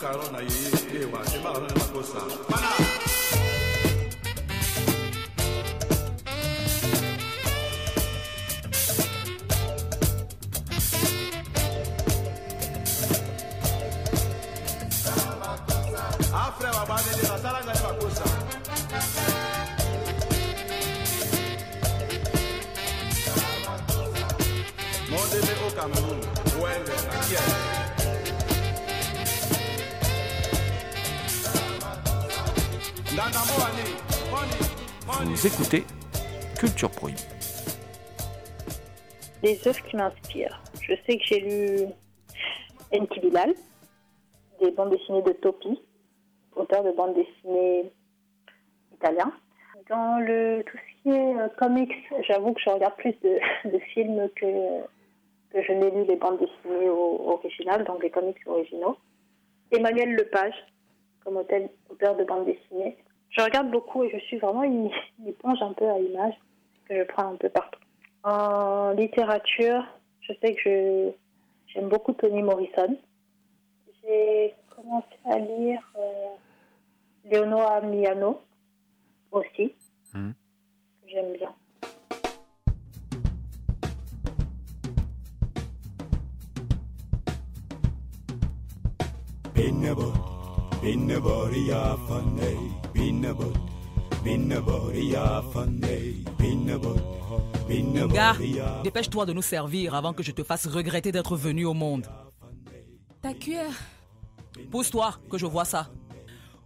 [0.00, 0.46] macarona aí,
[0.94, 2.99] eu achei
[39.50, 40.62] Les œuvres qui m'inspirent.
[40.80, 41.86] Je sais que j'ai lu
[42.94, 43.52] Enki Bilal,
[44.60, 45.76] des bandes dessinées de Topi,
[46.54, 47.90] auteur de bandes dessinées
[48.94, 49.32] italien.
[49.88, 51.92] Dans le, tout ce qui est euh, comics,
[52.28, 53.40] j'avoue que je regarde plus de,
[53.92, 54.46] films que,
[55.52, 58.98] je n'ai lu les bandes dessinées originales, donc les comics originaux.
[59.72, 60.54] Emmanuel Lepage,
[61.24, 62.96] comme auteur, de bandes dessinées.
[63.30, 66.34] Je regarde beaucoup et je suis vraiment une, une éponge un peu à image
[66.88, 67.79] que je prends un peu partout.
[68.22, 69.82] En littérature,
[70.20, 71.10] je sais que je,
[71.68, 72.98] j'aime beaucoup Toni Morrison.
[74.02, 78.40] J'ai commencé à lire euh, Leonora Miano
[79.32, 79.72] aussi,
[81.02, 81.54] que j'aime bien.
[92.94, 93.52] Pinnabot,
[98.12, 98.36] Gars,
[98.82, 102.06] dépêche-toi de nous servir avant que je te fasse regretter d'être venu au monde.
[103.22, 103.72] Ta cuillère.
[104.70, 105.88] Pousse-toi, que je vois ça.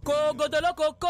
[0.03, 1.07] Cogo de lo coco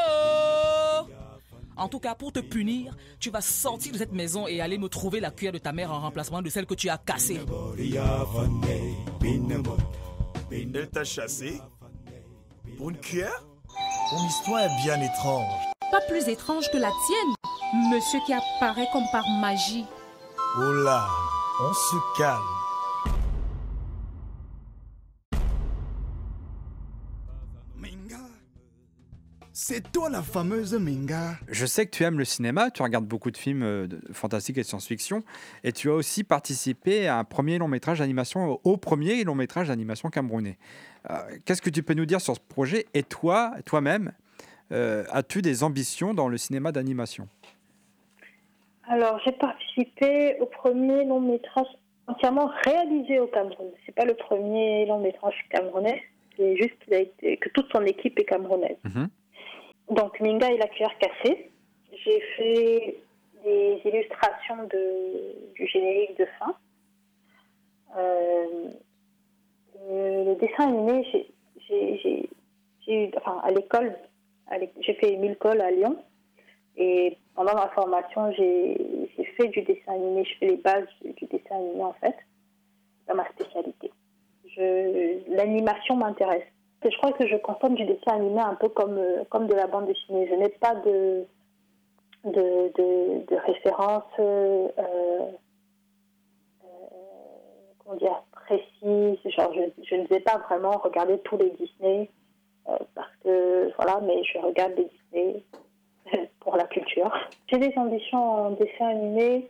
[1.78, 4.88] En tout cas, pour te punir, tu vas sortir de cette maison et aller me
[4.88, 7.40] trouver la cuillère de ta mère en remplacement de celle que tu as cassée.
[10.52, 11.62] Elle t'a chassé
[12.78, 13.44] Pour une cuillère?
[14.10, 15.75] Ton histoire est bien étrange.
[15.96, 19.86] Pas plus étrange que la tienne, monsieur qui apparaît comme par magie.
[20.58, 21.08] Oh là,
[21.62, 22.42] on se calme.
[29.58, 33.32] C'est toi la fameuse Minga Je sais que tu aimes le cinéma, tu regardes beaucoup
[33.32, 35.24] de films euh, de- fantastiques et de science-fiction,
[35.64, 39.70] et tu as aussi participé à un premier long métrage d'animation, au premier long métrage
[39.70, 40.58] d'animation camerounais.
[41.10, 41.16] Euh,
[41.46, 44.12] Qu'est-ce que tu peux nous dire sur ce projet Et toi, toi-même,
[44.72, 47.28] as-tu des ambitions dans le cinéma d'animation?
[48.88, 51.68] Alors, j'ai participé au premier long métrage
[52.08, 53.72] entièrement réalisé au Cameroun.
[53.86, 56.04] C'est pas le premier long métrage camerounais,
[56.38, 58.78] c'est juste qu'il a été, que toute son équipe est camerounaise.
[59.90, 61.50] Donc, Minga et la cuillère cassée.
[62.04, 62.98] J'ai fait
[63.44, 66.56] des illustrations de, du générique de fin.
[67.98, 68.70] Euh,
[69.90, 71.32] euh, le dessin animé, j'ai-
[71.68, 72.30] j'ai j'ai-
[72.86, 73.96] j'ai eu, enfin, à l'école,
[74.80, 75.98] j'ai fait Émile Cole à Lyon.
[76.78, 81.56] Et pendant ma formation, j'ai fait du dessin animé, je fais les bases du, dessin
[81.56, 82.16] animé en fait,
[83.08, 83.92] dans ma spécialité.
[85.28, 86.44] L'animation m'intéresse.
[86.84, 89.68] Je crois que je consomme du dessin animé un peu comme, euh, comme de la
[89.68, 90.28] bande dessinée.
[90.30, 91.26] Je n'ai pas de,
[92.26, 95.32] de, de, de référence euh, euh,
[98.46, 99.18] précise.
[99.26, 102.10] Je, ne vais pas vraiment regarder tous les Disney
[102.66, 105.44] parce que, voilà, mais je regarde les Disney
[106.40, 107.12] pour la culture.
[107.48, 109.50] J'ai des ambitions en dessin animé,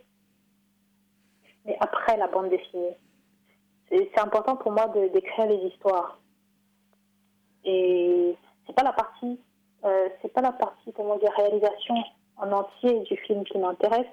[1.64, 2.96] mais après la bande dessinée.
[3.88, 6.18] C'est important pour moi d'écrire les histoires.
[7.64, 8.36] Et
[8.66, 9.38] c'est pas la partie,
[9.84, 11.94] euh, c'est pas la partie, comment dire, réalisation
[12.36, 14.06] en entier du film qui m'intéresse.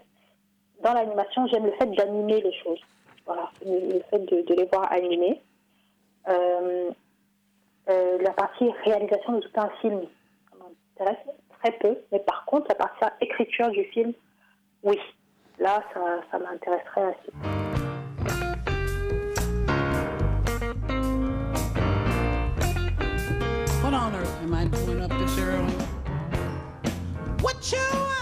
[0.81, 2.81] Dans l'animation, j'aime le fait d'animer les choses.
[3.25, 5.41] Voilà, le, fait de, les voir animés.
[6.27, 6.91] Euh,
[7.89, 10.01] euh, la partie réalisation de tout un film,
[10.57, 11.25] m'intéresse
[11.59, 11.97] très peu.
[12.11, 14.13] Mais par contre, la partie écriture du film,
[14.83, 14.99] oui.
[15.59, 15.83] Là,
[16.31, 17.31] ça, m'intéresserait assez.
[23.83, 24.65] What on earth am I
[25.03, 25.37] up this?
[27.43, 28.12] What you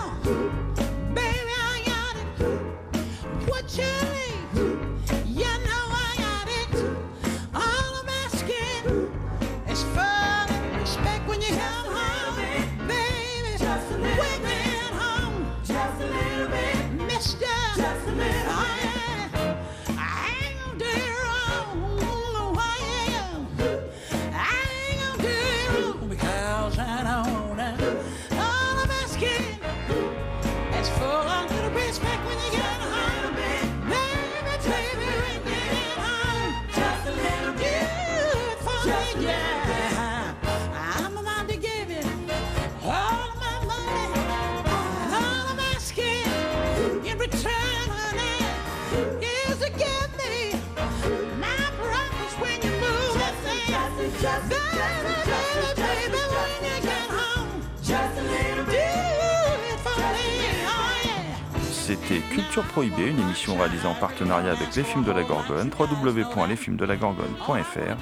[62.20, 67.96] Culture Prohibée, une émission réalisée en partenariat avec Les Films de la Gorgone, www.lesfilmsdelagorgone.fr.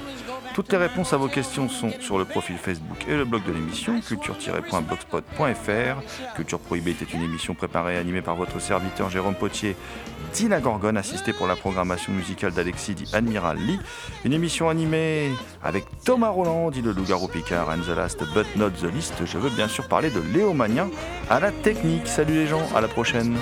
[0.60, 3.54] Toutes les réponses à vos questions sont sur le profil Facebook et le blog de
[3.54, 6.36] l'émission, culture-blogspot.fr.
[6.36, 9.78] Culture Prohibée était une émission préparée et animée par votre serviteur Jérôme Potier,
[10.34, 13.80] dit la Gorgone, assisté pour la programmation musicale d'Alexis, dit Admiral Lee.
[14.26, 15.32] Une émission animée
[15.64, 19.14] avec Thomas Roland, dit le loup-garou Picard, and the last but not the least.
[19.24, 20.54] Je veux bien sûr parler de Léo
[21.30, 22.06] à la technique.
[22.06, 23.38] Salut les gens, à la prochaine.